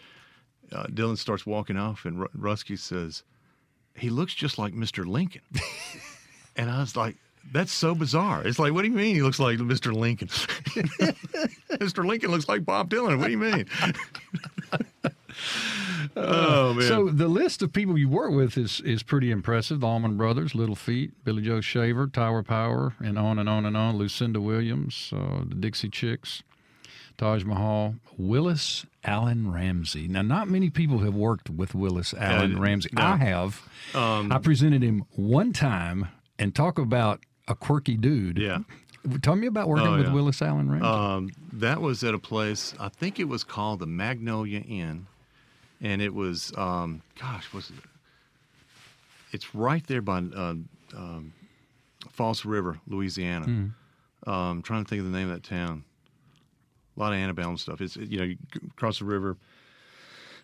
[0.71, 3.23] uh, Dylan starts walking off, and Ru- Ruskey says,
[3.95, 5.05] He looks just like Mr.
[5.07, 5.41] Lincoln.
[6.55, 7.15] and I was like,
[7.51, 8.45] That's so bizarre.
[8.45, 9.91] It's like, What do you mean he looks like Mr.
[9.91, 10.27] Lincoln?
[11.79, 12.05] Mr.
[12.05, 13.17] Lincoln looks like Bob Dylan.
[13.17, 13.65] What do you mean?
[16.15, 16.87] oh, man.
[16.87, 19.79] So the list of people you work with is is pretty impressive.
[19.81, 23.75] The Allman Brothers, Little Feat, Billy Joe Shaver, Tower Power, and on and on and
[23.77, 23.97] on.
[23.97, 26.43] Lucinda Williams, uh, the Dixie Chicks,
[27.17, 30.07] Taj Mahal, Willis Alan Ramsey.
[30.07, 32.89] Now, not many people have worked with Willis Alan Uh, Ramsey.
[32.93, 33.01] no.
[33.01, 33.61] Um, I have.
[33.95, 36.07] I presented him one time,
[36.39, 38.37] and talk about a quirky dude.
[38.37, 38.59] yeah.
[39.23, 40.11] Tell me about working Oh, with.
[40.13, 40.85] Willis Alan Ramsey.
[40.85, 42.75] Um, that was at a place.
[42.79, 45.07] I think it was called the Magnolia Inn,
[45.81, 47.75] and it was, um, gosh, was it?
[49.31, 50.55] It's right there by uh,
[50.95, 51.33] um,
[52.11, 53.45] Falls River, Louisiana.
[53.45, 53.67] Hmm.
[54.29, 55.83] Um, trying to think of the name of that town.
[56.95, 57.81] A lot of antebellum stuff.
[57.81, 58.37] It's you know you
[58.75, 59.37] cross the river,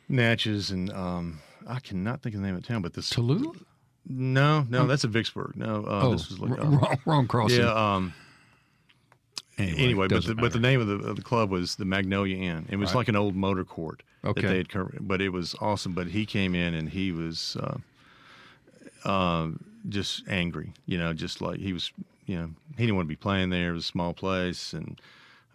[0.09, 2.81] Natchez, and um, I cannot think of the name of the town.
[2.81, 3.61] But this Tallulah?
[4.07, 5.55] no, no, that's a Vicksburg.
[5.57, 7.59] No, uh, Oh, this was like uh, wrong, wrong crossing.
[7.59, 7.95] yeah.
[9.59, 12.37] Um, anyway, but the, but the name of the, of the club was the Magnolia
[12.37, 12.67] Inn.
[12.69, 12.97] It was Right.
[12.99, 14.41] like an old motor court Okay.
[14.41, 15.93] that they had covered, but it was awesome.
[15.93, 17.77] But he came in and he was uh,
[19.03, 19.47] uh,
[19.89, 21.91] just angry, you know, just like he was,
[22.25, 23.69] you know, he didn't want to be playing there.
[23.71, 24.99] It was a small place and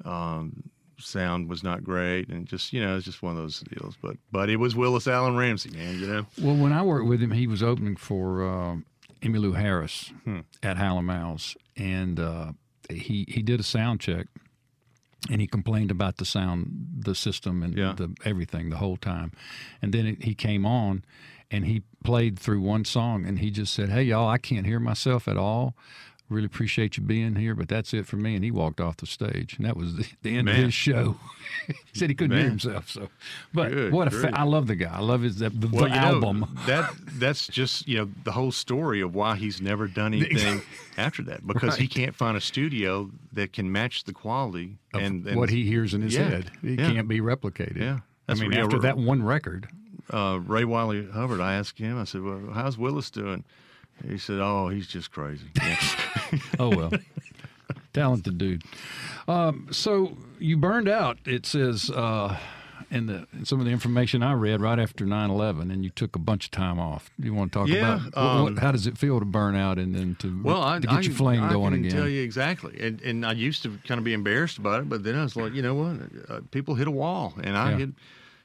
[0.04, 0.64] um,
[0.98, 3.96] sound was not great, and just you know, it's just one of those deals.
[4.00, 6.26] But but it was Willis Alan Ramsey, man, you know.
[6.40, 8.76] Well, when I worked with him, he was opening for uh,
[9.22, 10.40] Emmylou Harris Hmm.
[10.62, 12.52] at Howlin' Mouse, and uh,
[12.94, 14.26] he he did a sound check,
[15.30, 17.92] and he complained about the sound, the system, and Yeah.
[17.92, 19.32] the everything the whole time,
[19.80, 21.04] and then it, he came on,
[21.50, 24.80] and he played through one song, and he just said, "Hey y'all, I can't hear
[24.80, 25.76] myself at all."
[26.32, 28.34] Really appreciate you being here, but that's it for me.
[28.34, 31.16] And he walked off the stage, and that was the, the end of his show.
[31.66, 32.88] he said he couldn't hear himself.
[32.88, 33.08] So,
[33.52, 34.90] but Good what a fa- I love the guy.
[34.92, 36.40] I love his the, the Well, album.
[36.40, 40.62] know, that that's just you know the whole story of why he's never done anything
[40.96, 45.26] after that because he can't find a studio that can match the quality of and,
[45.26, 46.50] and what he hears in his Yeah, head.
[46.62, 46.92] It yeah.
[46.92, 47.76] can't be replicated.
[47.78, 48.00] Yeah.
[48.28, 49.68] I mean, after that one record,
[50.10, 51.40] uh, Ray Wylie Hubbard.
[51.40, 51.98] I asked him.
[52.00, 53.44] I said, "Well, how's Willis doing?"
[54.08, 55.46] He said, "Oh, he's just crazy."
[56.58, 56.92] Oh well,
[57.92, 58.62] talented dude.
[59.28, 61.18] Um, so you burned out.
[61.26, 62.36] It says uh,
[62.90, 66.16] in the in some of the information I read right after 9/11, and you took
[66.16, 67.10] a bunch of time off.
[67.18, 69.54] You want to talk Yeah, about what, um, what, how does it feel to burn
[69.56, 71.96] out and then to Well, I, to get I, your flame I going can again?
[71.96, 75.04] tell you exactly, and and I used to kind of be embarrassed about it, but
[75.04, 75.96] then I was like, you know what,
[76.28, 77.76] uh, people hit a wall, and I Yeah.
[77.78, 77.90] hit,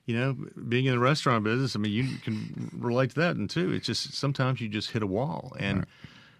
[0.07, 0.35] you know,
[0.67, 1.75] being in the restaurant business.
[1.75, 5.03] I mean, you can relate to that, and too, it's just sometimes you just hit
[5.03, 5.85] a wall, and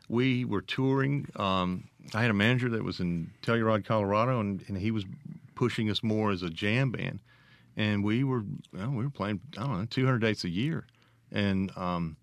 [0.10, 1.28] we were touring.
[1.36, 5.06] Um, I had a manager that was in Telluride, Colorado, and, and he was
[5.54, 7.20] pushing us more as a jam band,
[7.76, 10.88] and we were well, we were playing I don't know 200 dates a year,
[11.32, 12.16] and um,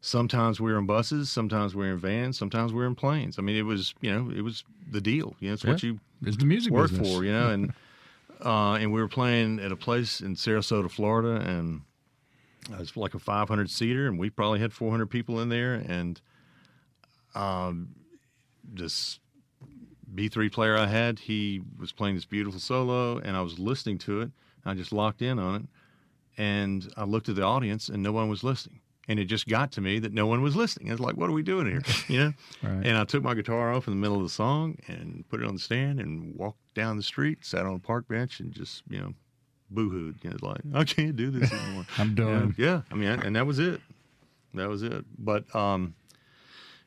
[0.00, 3.38] sometimes we were in buses, sometimes we were in vans, sometimes we were in planes.
[3.38, 5.36] I mean, it was you know it was the deal.
[5.40, 7.14] You know, it's what you It's the music work business.
[7.14, 7.22] for.
[7.22, 7.74] You know, and
[8.44, 11.82] uh, and we were playing at a place in Sarasota, Florida, and
[12.70, 16.20] it was like a 500 seater, and we probably had 400 people in there, and
[17.34, 17.94] um,
[18.62, 19.18] this
[20.14, 24.20] B3 player I had, he was playing this beautiful solo, and I was listening to
[24.20, 24.30] it.
[24.64, 25.62] I just locked in on it,
[26.38, 28.80] and I looked at the audience, and no one was listening.
[29.08, 30.88] And it just got to me that no one was listening.
[30.88, 32.32] I was like, "What are we doing here?" You know.
[32.62, 32.86] Right.
[32.86, 35.46] And I took my guitar off in the middle of the song and put it
[35.46, 38.82] on the stand and walked down the street, sat on a park bench, and just
[38.88, 39.12] you know,
[39.72, 40.22] boohooed.
[40.24, 41.84] You know, like I can't do this anymore.
[41.98, 42.54] I'm You know, done.
[42.56, 43.80] Yeah, I mean, and that was it.
[44.54, 45.04] That was it.
[45.18, 45.94] But um,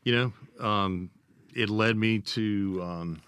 [0.03, 1.11] you know, um,
[1.53, 3.21] it led me to um,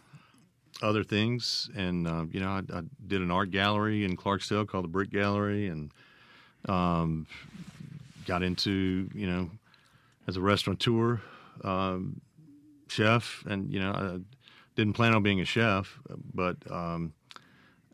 [0.82, 4.86] other things, and uh, you know, I, I did an art gallery in Clarksdale called
[4.86, 5.92] the Brick Gallery, and
[6.68, 7.28] um,
[8.30, 9.50] got into you know,
[10.28, 11.20] as a restaurateur,
[11.64, 12.22] um,
[12.88, 14.20] chef, and you know, I
[14.76, 16.00] didn't plan on being a chef,
[16.34, 17.14] but um,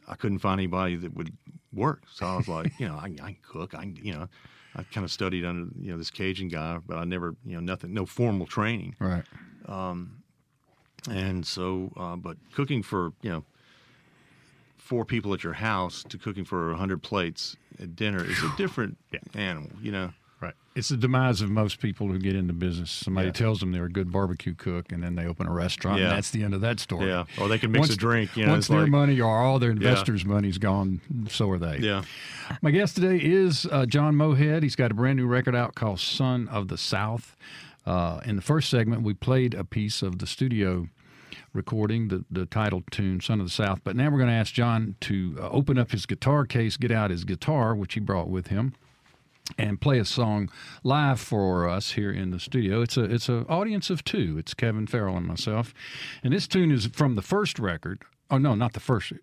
[0.08, 1.32] I couldn't find anybody that would
[1.74, 2.04] work.
[2.12, 3.74] So I was like, you know, I, I can cook.
[3.74, 4.28] I, you know,
[4.76, 7.62] I kind of studied under you know this Cajun guy, but I never, you know,
[7.62, 8.95] nothing, no formal training.
[9.00, 9.24] Right.
[11.10, 13.43] And so, uh, but cooking for you know
[14.78, 18.52] four people at your house to cooking for a hundred plates at dinner is a
[18.58, 18.98] different
[19.34, 19.71] animal.
[19.82, 20.13] You know.
[20.75, 22.91] It's the demise of most people who get into business.
[22.91, 23.31] Somebody Yeah.
[23.33, 26.07] tells them they're a good barbecue cook, and then they open a restaurant, Yeah.
[26.07, 27.07] and that's the end of that story.
[27.07, 27.23] Yeah.
[27.39, 28.35] Or they can mix Once- a drink.
[28.35, 31.77] You know, Once their like, money or all their investors' money's gone, so are they.
[31.79, 32.01] yeah.
[32.61, 34.63] My guest today is uh, John Mohead.
[34.63, 37.38] He's got a brand new record out called Son of the South.
[37.85, 40.89] Uh, in the first segment, we played a piece of the studio
[41.53, 43.79] recording, the, the title tune, Son of the South.
[43.85, 46.91] But now we're going to ask John to uh, open up his guitar case, get
[46.91, 48.73] out his guitar, which he brought with him,
[49.58, 50.49] and play a song
[50.84, 52.81] live for us here in the studio.
[52.81, 54.38] It's a it's an audience of two.
[54.38, 55.73] It's Kevin Farrell and myself,
[56.23, 58.01] and this tune is from the first record.
[58.29, 59.13] Oh no, not the first.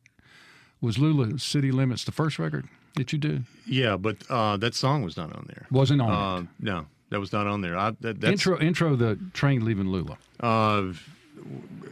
[0.80, 3.44] Was Lula City Limits the first record that you did?
[3.66, 5.66] Yeah, but uh, that song was not on there.
[5.70, 7.76] Wasn't on Uh, no, that was not on there.
[7.76, 10.18] I, that, that's, Intro intro the train leaving Lula.
[10.40, 10.92] Uh,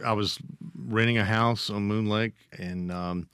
[0.05, 0.39] I was
[0.87, 3.27] renting a house on Moon Lake, and um,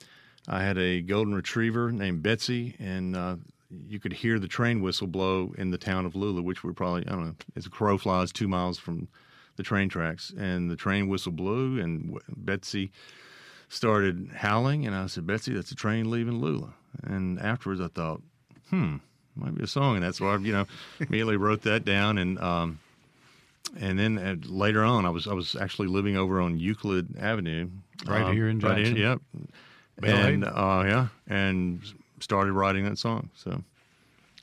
[0.46, 3.36] I had a golden retriever named Betsy, and uh,
[3.86, 7.06] you could hear the train whistle blow in the town of Lula, which we're probably
[7.06, 9.08] I don't know, as a crow flies, two miles from
[9.56, 12.92] the train tracks, and the train whistle blew, and w- Betsy
[13.68, 16.74] started howling, and I said, Betsy, that's a train leaving Lula.
[17.02, 18.22] And afterwards, I thought,
[18.70, 18.96] hmm,
[19.34, 20.66] might be a song, and that's why I, you know,
[21.00, 22.78] immediately wrote that down, and um,
[23.78, 27.68] and then uh, later on, I was I was actually living over on Euclid Avenue,
[28.06, 28.96] Right um, here in right Jackson.
[28.96, 29.20] yep,
[30.00, 31.80] Bel and uh, yeah, and
[32.20, 33.30] started writing that song.
[33.34, 33.62] So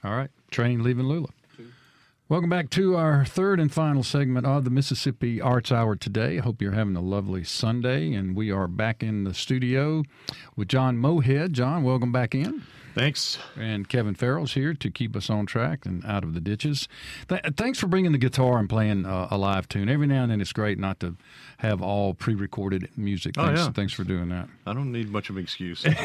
[0.04, 1.30] All right, train leaving Lula.
[2.28, 6.40] Welcome back to our third and final segment of the Mississippi Arts Hour today.
[6.40, 10.02] I hope you're having a lovely Sunday, and we are back in the studio
[10.56, 11.52] with John Mohead.
[11.52, 12.64] John, welcome back in.
[12.96, 13.38] Thanks.
[13.60, 16.88] And Kevin Farrell's here to keep us on track and out of the ditches.
[17.28, 19.88] Th- thanks for bringing the guitar and playing uh, a live tune.
[19.90, 21.16] Every now and then it's great not to
[21.60, 23.36] have all pre-recorded music.
[23.38, 23.72] Oh, Thanks, yeah.
[23.72, 24.48] thanks for doing that.
[24.66, 25.86] I don't need much of an excuse.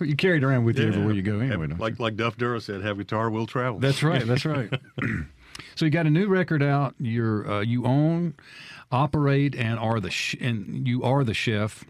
[0.00, 1.68] You carry it around with you everywhere you go anyway.
[1.68, 1.74] you?
[1.76, 4.26] like like Duff Dura said, "Have guitar, will travel." That's right.
[4.26, 4.72] That's right.
[5.74, 6.94] so you got a new record out.
[6.98, 8.34] You're uh, you own,
[8.92, 11.84] operate, and are the sh- and you are the chef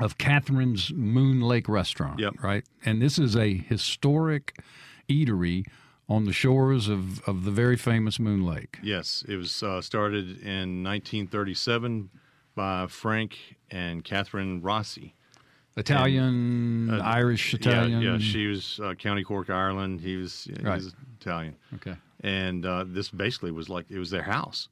[0.00, 2.18] of Catherine's Moon Lake Restaurant.
[2.20, 2.34] Yep.
[2.42, 2.64] Right.
[2.84, 4.56] And this is a historic
[5.08, 5.64] eatery
[6.08, 8.78] on the shores of, of the very famous Moon Lake.
[8.82, 12.10] Yes, it was uh, started in 1937
[12.54, 15.14] by Frank and Catherine Rossi.
[15.76, 18.02] Italian, Uh, Irish, Italian.
[18.02, 20.00] Yeah, yeah she was uh, County Cork, Ireland.
[20.00, 21.56] He was, he was Italian.
[21.76, 21.94] Okay.
[22.20, 24.68] and uh, this basically was like it was their house.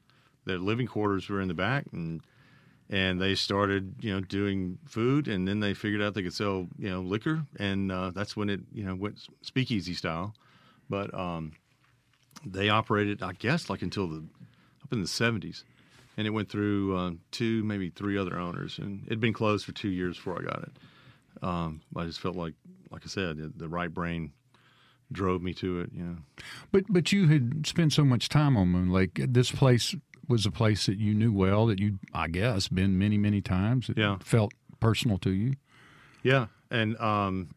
[0.47, 2.21] Their living quarters were in the back, and
[2.91, 6.69] and they started you know doing food, and then they figured out they could sell
[6.79, 10.35] you know liquor, and uh, that's when it you know went speakeasy style.
[10.89, 11.53] But um,
[12.45, 14.25] they operated, I guess, like until the
[14.83, 15.65] up in the seventies,
[16.17, 19.73] and it went through uh, two, maybe three other owners, and it'd been closed for
[19.73, 20.73] two years before I got it.
[21.43, 22.55] Um, I just felt like
[22.91, 24.33] like I said, the, right brain
[25.13, 25.91] drove me to it.
[25.93, 26.17] You know.
[26.71, 29.21] But but you had spent so much time on Moon Lake.
[29.29, 29.95] This place
[30.29, 31.67] was a place that you knew well.
[31.67, 33.89] That you, I guess, been many many times.
[33.89, 34.19] It Yeah.
[34.21, 35.55] felt personal to you.
[36.23, 37.49] Yeah, and um,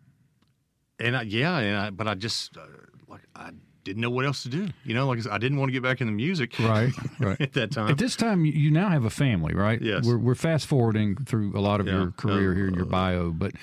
[1.00, 2.62] and I, yeah, and I, but I just uh,
[3.08, 3.52] like I
[3.84, 4.68] didn't know what else to do.
[4.84, 6.60] You know, like I, didn't want to get back into music.
[6.60, 7.40] Right, right.
[7.42, 7.90] at that time.
[7.90, 9.82] At this time, you- now have a family, right?
[9.82, 10.06] Yes.
[10.06, 11.94] We're, we're fast forwarding through a lot of Yeah.
[11.94, 13.54] your career Uh, here in your bio, but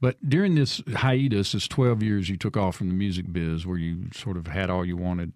[0.00, 3.78] but during this hiatus, this twelve years you took off from the music biz, where
[3.78, 5.32] you sort of had all you wanted.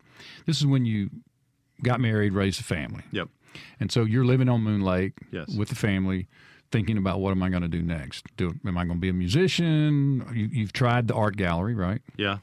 [0.47, 1.11] This is when you
[1.83, 3.29] got married, raised a family, Yep.
[3.81, 5.49] and so you're living on Moon Lake Yes.
[5.55, 6.27] with the family,
[6.71, 8.25] thinking about what am I going to do next?
[8.37, 10.25] Do am I going to be a musician?
[10.35, 12.01] You, you've tried the art gallery, right?
[12.17, 12.39] Yeah.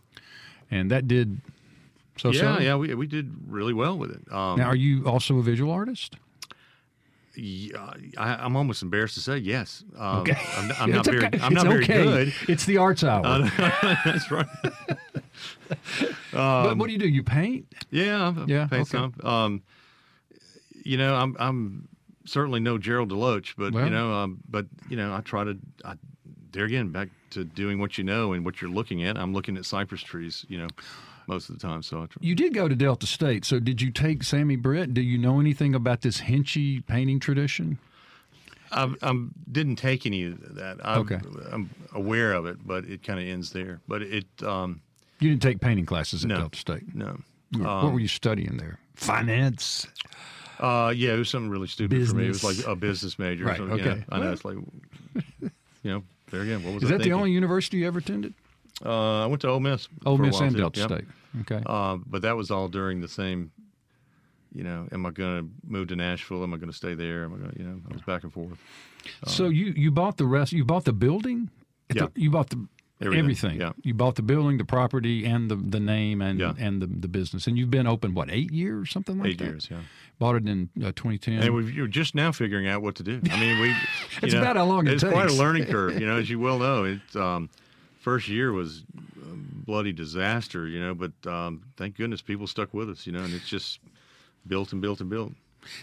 [0.69, 1.39] And that did
[2.17, 2.31] so.
[2.31, 4.31] yeah, yeah, we we did really well with it.
[4.33, 6.17] Um, Now, are you also a visual artist?
[7.35, 9.83] yeah, I, I'm almost embarrassed to say yes.
[9.97, 10.35] Um, Okay.
[10.57, 11.25] I'm, I'm not It's very.
[11.27, 11.39] okay.
[11.39, 12.33] I'm not It's very good.
[12.49, 13.23] It's the arts hour.
[14.03, 14.47] That's right.
[16.31, 17.07] but what do you do?
[17.07, 17.67] You paint?
[17.91, 18.89] Yeah, I've Yeah, paid okay.
[18.89, 19.13] some.
[19.23, 19.63] Um,
[20.83, 21.87] you know, I'm I'm
[22.25, 23.85] certainly no Gerald Deloach, but Well.
[23.85, 25.57] you know, um, but you know, I try to.
[25.83, 25.93] I,
[26.51, 29.17] there again, back to doing what you know and what you're looking at.
[29.17, 30.67] I'm looking at cypress trees, you know,
[31.27, 31.83] most of the time.
[31.83, 32.19] So I try.
[32.21, 34.93] You did go to Delta State, so did you take Sammy Britt?
[34.93, 37.79] Do you know anything about this Hinchy painting tradition?
[38.71, 40.77] I I'm, didn't take any of that.
[40.83, 41.19] I'm, Okay.
[41.51, 43.79] I'm aware of it, but it kind of ends there.
[43.87, 44.81] But it, um,
[45.19, 46.37] You didn't take painting classes at No.
[46.37, 46.95] Delta State.
[46.95, 47.19] no.
[47.51, 48.77] What were you studying there?
[48.95, 49.87] Finance.
[50.59, 52.25] Uh, yeah, it was something really stupid for me.
[52.25, 53.45] It was like a business major.
[53.45, 54.03] Right, So, you know, okay.
[54.09, 54.57] I know it's like,
[55.83, 56.63] you know, there again.
[56.63, 58.33] What was Is I that the only university you ever attended?
[58.85, 59.87] Uh, I went to Ole Miss.
[60.05, 60.57] Ole Miss and too.
[60.57, 60.89] Delta Yep.
[60.89, 61.05] State.
[61.41, 61.63] Okay.
[61.65, 63.51] Uh, but that was all during the same.
[64.53, 66.41] You know, am I going to move to Nashville?
[66.43, 67.23] Am I going to stay there?
[67.23, 67.51] Am I going?
[67.51, 68.57] to, You know, I was back and forth.
[69.25, 70.51] so you you bought the rest.
[70.53, 71.49] You bought the building.
[71.93, 72.07] Yeah.
[72.13, 72.67] the- you bought the
[72.99, 73.59] Everything, everything.
[73.61, 73.73] yeah.
[73.83, 76.53] You bought the building, the property, and the the name and Yeah.
[76.57, 77.45] and the the business.
[77.45, 79.45] And you've been open what eight years, something like Eight that.
[79.45, 79.77] years, yeah.
[80.19, 81.43] Bought it in uh, 2010.
[81.43, 83.21] And we, you're just now figuring out what to do.
[83.31, 83.75] I mean, we.
[84.23, 86.39] It's know, about how long it It's quite a learning curve, you know, as you
[86.39, 86.85] well know.
[86.85, 87.49] It um,
[87.99, 88.83] first year was
[89.21, 93.19] a bloody disaster, you know, but um, thank goodness people stuck with us, you know,
[93.19, 93.79] and it's just
[94.47, 95.33] built and built and built.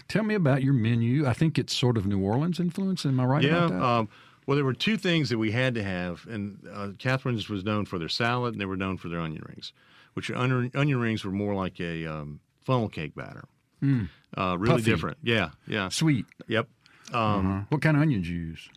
[0.09, 1.25] Tell me about your menu.
[1.27, 3.05] I think it's sort of New Orleans influence.
[3.05, 3.67] Am I right yeah.
[3.67, 3.81] about that?
[3.81, 4.09] Um,
[4.45, 7.85] well, there were two things that we had to have, and uh, Catherine's was known
[7.85, 9.73] for their salad, and they were known for their onion rings,
[10.13, 13.45] which onion, onion rings were more like a um, funnel cake batter.
[13.83, 14.77] Uh, really.
[14.77, 14.83] Puffy.
[14.91, 15.17] different.
[15.23, 15.49] Yeah.
[15.67, 15.89] Yeah.
[15.89, 16.25] Sweet.
[16.47, 16.67] Yep.
[17.13, 17.61] Um, Uh-huh.
[17.69, 18.69] What kind of onions you use?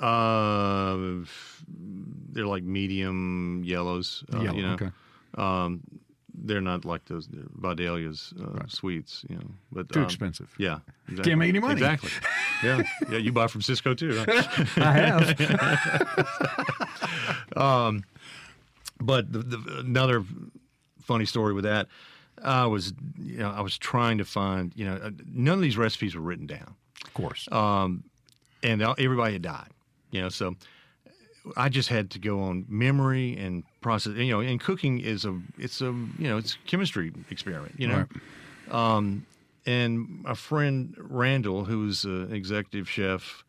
[0.00, 0.96] Uh,
[2.32, 4.24] they're like medium yellows.
[4.32, 4.90] Uh, Yellow, you know, okay.
[5.34, 5.80] um,
[6.44, 9.24] they're not like those Vidalia's uh, sweets.
[9.28, 10.54] You know, but Too um, expensive.
[10.58, 11.30] Yeah, exactly.
[11.30, 11.74] Can't make any money.
[11.74, 12.10] Exactly.
[12.64, 13.18] Yeah, yeah.
[13.18, 14.24] You buy from Sysco too.
[14.82, 15.38] I have.
[17.56, 18.04] Um,
[19.00, 20.24] but the, the, another
[21.02, 21.88] funny story with that,
[22.42, 25.76] I was, you know, I was trying to find, you know, uh, none of these
[25.76, 26.74] recipes were written down.
[27.04, 27.48] of course.
[27.50, 28.04] Um,
[28.62, 29.70] and everybody had died.
[30.10, 30.56] You know, so
[31.56, 34.14] I just had to go on memory and process.
[34.16, 37.74] You know, and cooking is a it's a you know it's chemistry experiment.
[37.78, 38.06] You know,
[38.70, 39.22] Right.
[39.66, 43.44] and my friend Randall, who's an executive chef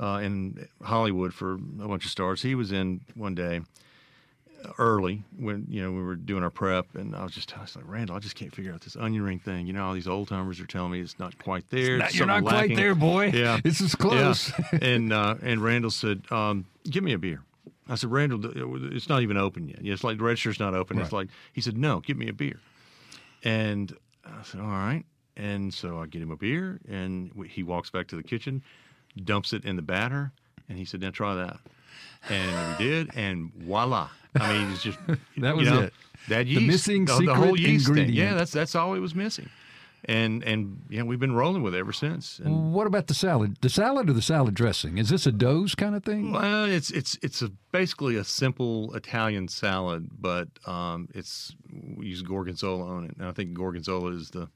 [0.00, 3.60] uh, in Hollywood for a bunch of stars, he was in one day
[4.78, 7.64] early when you know we were doing our prep, and I was just telling, I
[7.64, 9.66] was like Randall, I just can't figure out this onion ring thing.
[9.66, 11.98] You know, all these old timers are telling me it's not quite there.
[11.98, 13.26] Not- you're not something quite there, boy.
[13.26, 14.52] Yeah, This is close.
[14.72, 14.78] Yeah.
[14.82, 17.42] and uh, and Randall said, um, "Give me a beer."
[17.88, 18.40] I said, "Randall,
[18.92, 19.78] it's not even open yet.
[19.82, 22.60] It's like the register's not open." It's like he said, "No, give me a beer."
[23.44, 25.04] And I said, "All right."
[25.36, 28.62] And so I get him a beer, and he walks back to the kitchen,
[29.24, 30.32] dumps it in the batter,
[30.68, 31.58] and he said, "Now try that."
[32.28, 34.08] And we did, and voila!
[34.40, 35.92] I mean, it's just That you was know, it.
[36.28, 38.10] That The yeast, missing the, the whole secret yeast thing.
[38.12, 39.48] Yeah, that's that's all it was missing,
[40.04, 42.38] and and yeah, we've been rolling with it ever since.
[42.38, 43.56] And, What about the salad?
[43.62, 44.98] The salad or the salad dressing?
[44.98, 46.32] Is this a Doe's kind of thing?
[46.32, 51.54] Well, it's it's it's a basically a simple Italian salad, but um, it's
[51.96, 54.48] we use gorgonzola on it, and I think gorgonzola is the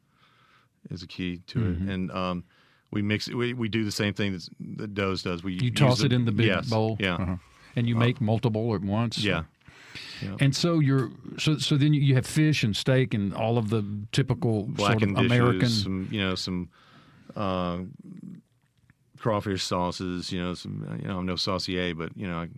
[0.91, 1.89] is a key to Mm-hmm.
[1.89, 1.95] it.
[1.95, 2.45] And um,
[2.91, 3.35] we mix it.
[3.35, 5.43] We, we do the same thing that that Doe's does.
[5.43, 7.37] We You toss it in the big yes, bowl, Yeah, Uh-huh.
[7.77, 9.17] and you make multiple at once.
[9.25, 9.45] yeah.
[10.41, 13.85] And so you're so so then you have fish and steak and all of the
[14.13, 15.69] typical sort of dishes, American.
[15.69, 16.69] some you know some
[17.37, 17.79] uh,
[19.19, 20.33] crawfish sauces.
[20.33, 22.49] You know some you know I'm no saucier, but you know I,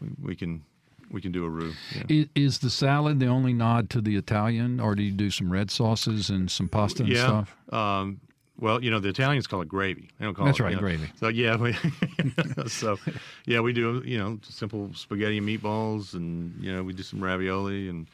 [0.00, 0.62] we, we can
[1.10, 1.72] we can do a roux.
[1.94, 2.02] Yeah.
[2.08, 5.50] Is, is the salad the only nod to the Italian, or do you do some
[5.50, 7.26] red sauces and some pasta and yeah.
[7.26, 7.56] stuff?
[7.72, 8.20] Um,
[8.58, 10.10] Well, you know, the Italians call it gravy.
[10.18, 10.80] They don't call That's it right, you know.
[10.82, 11.10] gravy.
[11.18, 11.76] So yeah, we,
[12.68, 12.98] so
[13.46, 17.22] yeah, we do you know simple spaghetti and meatballs, and you know we do some
[17.22, 18.06] ravioli and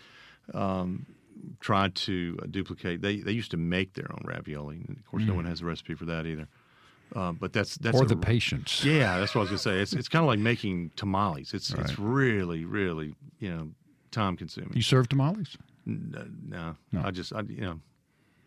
[0.55, 1.05] um,
[1.61, 3.03] try to duplicate.
[3.03, 4.83] They they used to make their own ravioli.
[4.89, 6.49] And of course, no one has a recipe for that either.
[7.15, 8.01] Uh, but that's that's Mm.
[8.01, 8.85] or a- the patience.
[8.85, 9.81] yeah, that's what I was gonna say.
[9.81, 11.53] It's it's kind of like making tamales.
[11.53, 11.83] It's Right.
[11.85, 13.69] it's really really you know
[14.11, 14.73] time consuming.
[14.75, 15.57] You serve tamales?
[15.87, 17.03] N- No, No.
[17.05, 17.81] I just I you know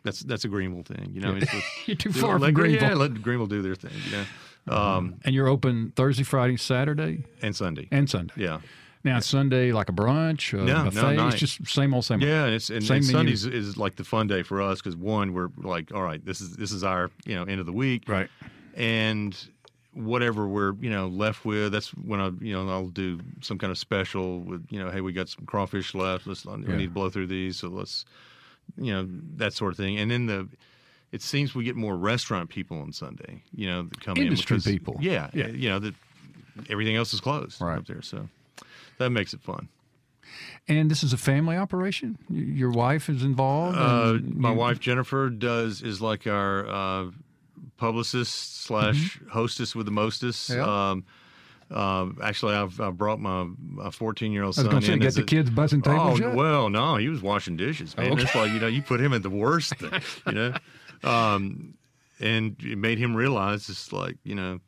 [0.04, 1.12] that's that's a Greenville thing.
[1.14, 2.90] You know, it's just, You're too far let, from Greenville.
[2.90, 3.92] Yeah, let Greenville do their thing.
[4.10, 4.26] You
[4.68, 7.88] know, um, And you're open Thursday, Friday, Saturday, and Sunday.
[7.92, 8.34] and Sunday.
[8.38, 8.60] yeah,
[9.04, 11.16] Now Sunday, like a brunch, a No, no, buffet.
[11.16, 11.34] night.
[11.34, 12.30] it's just same old, same old.
[12.30, 13.06] yeah, and it's and, Same and.
[13.06, 16.40] Sundays is like the fun day for us because one we're like, all right, this
[16.42, 18.30] is this is our you know end of the week, Right.
[18.76, 19.38] and
[19.94, 23.70] whatever we're you know left with that's when i you know i'll do some kind
[23.70, 26.90] of special with you know hey we got some crawfish left let's we need to
[26.90, 28.04] blow through these so let's
[28.78, 29.08] you know
[29.38, 30.48] that sort of thing and then the
[31.12, 34.60] it seems we get more restaurant people on sunday you know that come Industry in
[34.60, 34.98] because, people.
[35.00, 35.48] yeah, Yeah.
[35.48, 35.94] you know that
[36.70, 37.78] everything else is closed Right.
[37.78, 38.30] up there so
[38.98, 39.70] that makes it fun
[40.68, 42.18] And this is a family operation.
[42.30, 43.78] Your wife is involved.
[43.78, 47.12] Uh, my you- wife Jennifer does is like our uh,
[47.78, 50.50] publicist slash hostess with the mostest.
[50.52, 50.70] Mm-hmm.
[50.70, 51.06] Um,
[51.74, 54.88] um, actually, I've, I brought my my 14 year old I was son going to
[54.88, 56.36] say, get the a- kids buzzing tables Oh yet?
[56.36, 58.12] well, no, he was washing dishes, man.
[58.14, 58.22] Okay.
[58.24, 60.54] It's like you know, you put him at the worst thing, you know,
[61.04, 61.74] um,
[62.20, 64.60] and it made him realize it's like you know,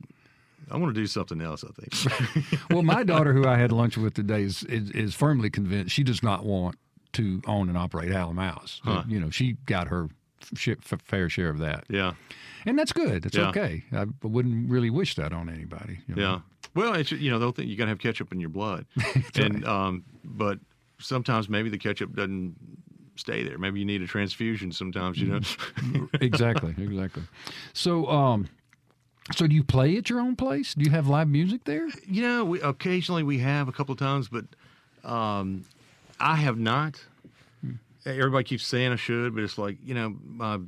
[0.71, 1.63] I want to do something else.
[1.63, 2.61] I think.
[2.71, 6.03] well, my daughter, who I had lunch with today, is, is is firmly convinced she
[6.03, 6.75] does not want
[7.13, 8.81] to own and operate Hal & Mal's.
[8.83, 9.03] Huh.
[9.07, 10.09] You know, she got her
[10.55, 12.13] sh- f- fair share of that, yeah,
[12.65, 13.23] and that's good.
[13.23, 13.49] That's Yeah.
[13.49, 13.83] okay.
[13.93, 15.99] I wouldn't really wish that on anybody.
[16.07, 16.41] you know.
[16.75, 18.85] Well, it's you know they'll think you got to have ketchup in your blood,
[19.35, 20.59] and um, but
[20.99, 22.55] sometimes maybe the ketchup doesn't
[23.15, 23.57] stay there.
[23.57, 25.17] Maybe you need a transfusion sometimes.
[25.17, 26.07] You know.
[26.21, 27.23] exactly, exactly.
[27.73, 28.49] So, um,
[29.33, 30.73] so do you play at your own place?
[30.73, 31.87] Do you have live music there?
[32.05, 34.45] you know, we, occasionally we have a couple of times, but
[35.09, 35.63] um,
[36.19, 37.03] I have not.
[38.05, 40.59] Everybody keeps saying I should, but it's like you know, my,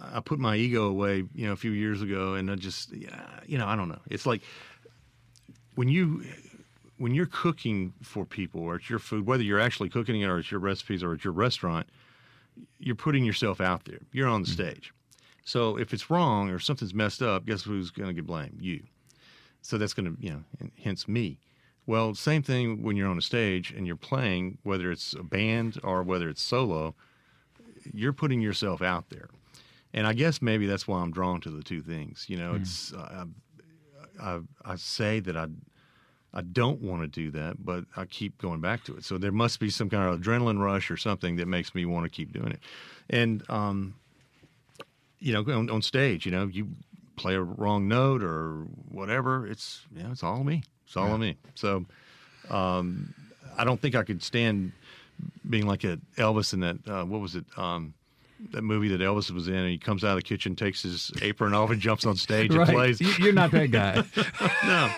[0.00, 3.24] I put my ego away, you know, a few years ago, and I just, yeah,
[3.46, 4.00] you know, I don't know.
[4.08, 4.42] It's like
[5.74, 6.24] when you
[6.98, 10.38] when you're cooking for people or it's your food, whether you're actually cooking it or
[10.38, 11.88] it's your recipes or it's your restaurant,
[12.78, 13.98] you're putting yourself out there.
[14.12, 14.92] You're on the stage.
[15.44, 18.58] So if it's wrong or something's messed up, guess who's going to get blamed?
[18.60, 18.82] You.
[19.60, 20.44] So that's going to, you know,
[20.82, 21.38] hence me.
[21.86, 25.78] Well, same thing when you're on a stage and you're playing, whether it's a band
[25.82, 26.94] or whether it's solo,
[27.92, 29.28] you're putting yourself out there.
[29.92, 32.24] And I guess maybe that's why I'm drawn to the two things.
[32.28, 33.26] You know, it's uh,
[34.20, 35.46] I, I, say that I
[36.32, 39.04] I don't want to do that, but I keep going back to it.
[39.04, 42.04] So there must be some kind of adrenaline rush or something that makes me want
[42.04, 42.60] to keep doing it.
[43.08, 43.94] And um,
[45.20, 46.68] you know, on, on stage, you know, you
[47.16, 50.62] play a wrong note or whatever, it's you know, it's all me.
[50.86, 51.36] It's all on me.
[51.54, 51.86] So
[52.50, 53.14] um,
[53.56, 54.72] I don't think I could stand
[55.48, 57.44] being like a Elvis in that uh, what was it?
[57.56, 57.94] Um,
[58.52, 61.10] that movie that Elvis was in, and he comes out of the kitchen, takes his
[61.22, 63.00] apron off, and jumps on stage and plays.
[63.00, 64.02] You- You're not that guy.
[64.66, 64.90] No,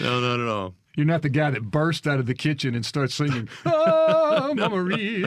[0.00, 0.74] no, no, no, no.
[0.96, 4.76] You're not the guy that bursts out of the kitchen and starts singing, "Oh, Mama
[4.82, 5.26] Maria."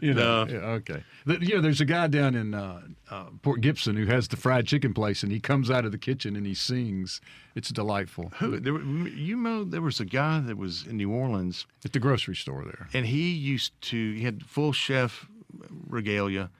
[0.00, 0.46] You know, No.
[0.48, 1.02] yeah, okay.
[1.26, 4.36] The- You know, there's a guy down in uh, uh, Port Gibson who has the
[4.36, 7.20] fried chicken place, and he comes out of the kitchen and he sings.
[7.56, 8.30] It's delightful.
[8.38, 11.98] Who, there, you know, there was a guy that was in New Orleans, At the
[11.98, 12.88] grocery store there.
[12.94, 15.26] and he used to he had full chef
[15.88, 16.50] regalia,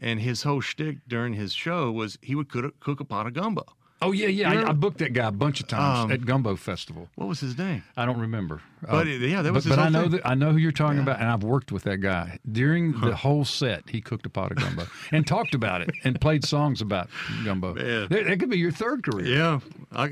[0.00, 3.34] and his whole shtick during his show was he would cook, cook a pot of
[3.34, 3.64] gumbo.
[4.04, 4.50] Oh yeah, yeah.
[4.50, 7.08] I, I booked that guy a bunch of times Um, at Gumbo Festival.
[7.14, 7.84] What was his name?
[7.96, 8.60] I don't remember.
[8.80, 10.72] But, Uh, yeah, that was but, his but I know that I know who you're
[10.72, 13.88] talking about, and I've worked with that guy during the whole set.
[13.90, 17.10] He cooked a pot of gumbo and talked about it and played songs about
[17.44, 17.74] gumbo.
[17.74, 18.08] Man.
[18.08, 19.24] That, that could be your third career.
[19.36, 19.60] Yeah,
[19.92, 20.08] I,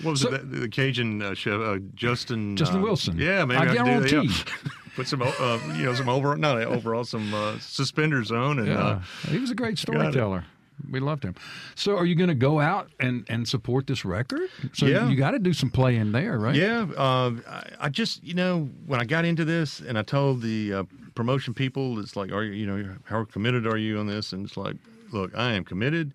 [0.00, 0.50] what was So- it?
[0.50, 2.56] The, the Cajun uh, chef, uh, Justin.
[2.56, 3.18] Justin uh, Wilson.
[3.18, 4.08] Yeah, maybe I I, could do that.
[4.10, 4.34] guarantee.
[4.96, 5.02] Yeah.
[5.02, 8.78] Put some, uh, you know, some over, not overall, some uh, suspenders on, and Yeah,
[8.78, 10.44] uh, he was a great storyteller.
[10.90, 11.34] We loved him.
[11.74, 14.42] So, are you going to go out and, and support this record?
[14.74, 15.08] So Yeah.
[15.08, 16.54] you got to do some playing there, right?
[16.54, 20.42] Yeah, um, I, I just you know when I got into this and I told
[20.42, 20.82] the uh,
[21.14, 24.32] promotion people, it's like, are you you know how committed are you on this?
[24.34, 24.76] And it's like,
[25.12, 26.12] look, I am committed,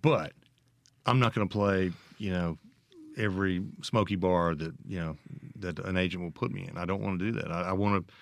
[0.00, 0.32] but
[1.06, 2.58] I'm not going to play you know
[3.16, 5.16] every smoky bar that you know
[5.56, 6.76] that an agent will put me in.
[6.76, 7.50] I don't want to do that.
[7.52, 8.14] I, I want to,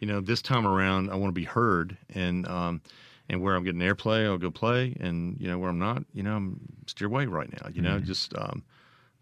[0.00, 2.46] you know, this time around, I want to be heard and.
[2.48, 2.80] Um,
[3.28, 6.22] and where I'm getting airplay, I'll go play, and you know where I'm not, you
[6.22, 7.70] know, I'm steer away right now.
[7.72, 8.62] You know, just um,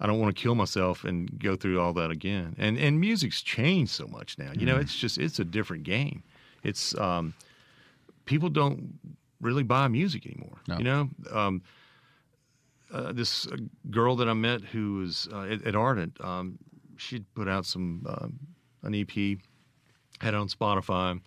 [0.01, 2.57] I don't want to kill myself and go through all that again.
[2.59, 4.51] And and music's changed so much now.
[4.53, 6.25] You know, it's just it's a different game.
[6.65, 7.35] It's um,
[8.25, 8.99] people don't
[9.41, 10.59] really buy music anymore.
[10.67, 10.79] No.
[10.79, 11.63] You know, um,
[12.93, 13.57] uh, this uh,
[13.91, 16.59] girl that I met who was uh, at, at Ardent, um,
[16.97, 18.39] she'd put out some um,
[18.83, 19.39] an EP,
[20.21, 21.21] had it on Spotify,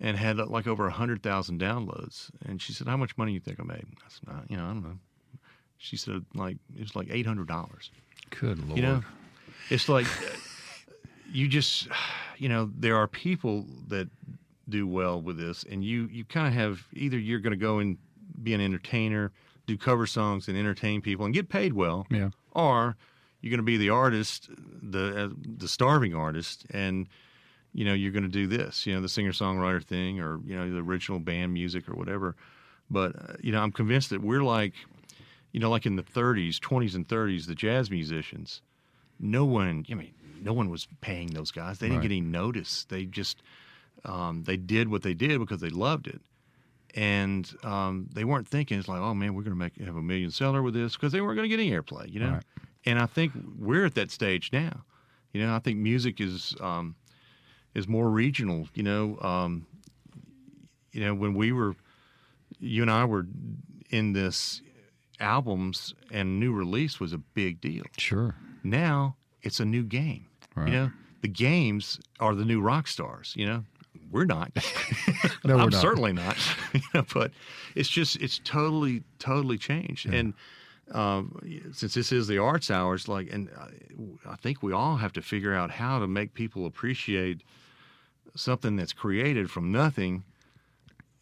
[0.00, 2.30] and had uh, like over a hundred thousand downloads.
[2.46, 4.56] And she said, "How much money do you think I made?" I said, "Uh, "You
[4.56, 4.98] know, I don't know."
[5.78, 7.90] She said, "Like it was like eight hundred dollars."
[8.30, 8.76] Good lord.
[8.76, 9.02] You know,
[9.70, 10.36] it's like uh,
[11.32, 11.88] you just,
[12.38, 14.08] you know, there are people that
[14.68, 17.78] do well with this, and you you kind of have either you're going to go
[17.78, 17.98] and
[18.42, 19.32] be an entertainer,
[19.66, 22.30] do cover songs and entertain people and get paid well, Yeah.
[22.52, 22.96] or
[23.40, 24.48] you're going to be the artist,
[24.82, 27.08] the uh, the starving artist, and
[27.72, 30.54] you know you're going to do this, you know, the singer songwriter thing, or you
[30.56, 32.36] know the original band music or whatever.
[32.90, 34.74] But uh, you know, I'm convinced that we're like,
[35.52, 38.60] you know, like in the 30s, 20s, and 30s, the jazz musicians.
[39.20, 41.78] No one, I mean, no one was paying those guys.
[41.78, 42.08] They didn't Right.
[42.08, 42.84] get any notice.
[42.84, 43.42] They just
[44.04, 46.20] um, they did what they did because they loved it,
[46.94, 50.02] and um, they weren't thinking it's like, oh man, we're going to make have a
[50.02, 52.32] million seller with this because they weren't going to get any airplay, you know.
[52.32, 52.42] Right.
[52.84, 54.84] And I think we're at that stage now.
[55.32, 56.94] You know, I think music is um,
[57.74, 58.68] is more regional.
[58.74, 59.66] You know, um,
[60.92, 61.74] you know when we were,
[62.58, 63.26] you and I were
[63.90, 64.60] in this
[65.20, 67.84] albums and new release was a big deal.
[67.96, 68.34] Sure.
[68.62, 70.26] Now it's a new game.
[70.54, 70.68] Right.
[70.68, 70.90] You know,
[71.22, 73.32] the games are the new rock stars.
[73.36, 73.64] You know,
[74.12, 74.52] we're not.
[75.44, 75.80] No, we're I'm not.
[75.80, 76.36] certainly not.
[76.72, 77.32] you know, but
[77.74, 80.06] it's just it's totally totally changed.
[80.06, 80.34] And
[80.92, 81.36] um,
[81.72, 85.22] since this is the arts hours, like, and I, I think we all have to
[85.22, 87.42] figure out how to make people appreciate
[88.36, 90.22] something that's created from nothing,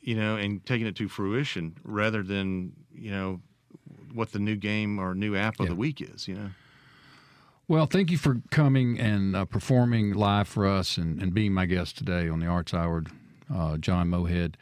[0.01, 3.41] you know, and taking it to fruition rather than you know
[4.12, 5.70] what the new game or new app of Yeah.
[5.70, 6.28] the week is.
[6.28, 6.51] You know.
[7.71, 11.66] Well, thank you for coming and uh, performing live for us and, and being my
[11.66, 13.05] guest today on the Arts Hour,
[13.49, 14.55] uh, John Mohead.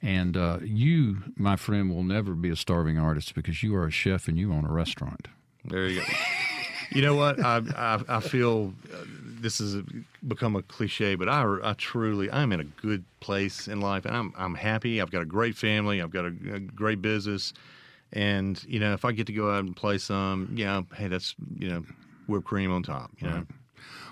[0.00, 3.90] And uh, you, my friend, will never be a starving artist because you are a
[3.90, 5.28] chef and you own a restaurant.
[5.66, 6.06] There you go.
[6.90, 7.38] you know what?
[7.38, 9.76] I I, I feel uh, this has
[10.26, 14.16] become a cliche, but I, I truly I'm in a good place in life, and
[14.16, 15.02] I'm I'm happy.
[15.02, 16.00] I've got a great family.
[16.00, 17.52] I've got a, a great business,
[18.14, 21.34] and you know if I get to go out and play some, yeah, hey, that's
[21.58, 21.84] you know
[22.26, 23.10] whipped cream on top.
[23.18, 23.46] You know,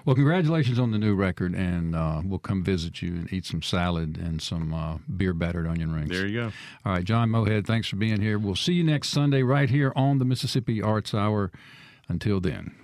[0.05, 3.63] Well, congratulations on the new record, and uh, we'll come visit you and eat some
[3.63, 6.11] salad and some uh, beer battered onion rings.
[6.11, 6.53] there you go.
[6.85, 8.39] All right, John Mohead, thanks for being here.
[8.39, 11.51] We'll see you next Sunday right here on the Mississippi Arts Hour.
[12.09, 12.75] Until then.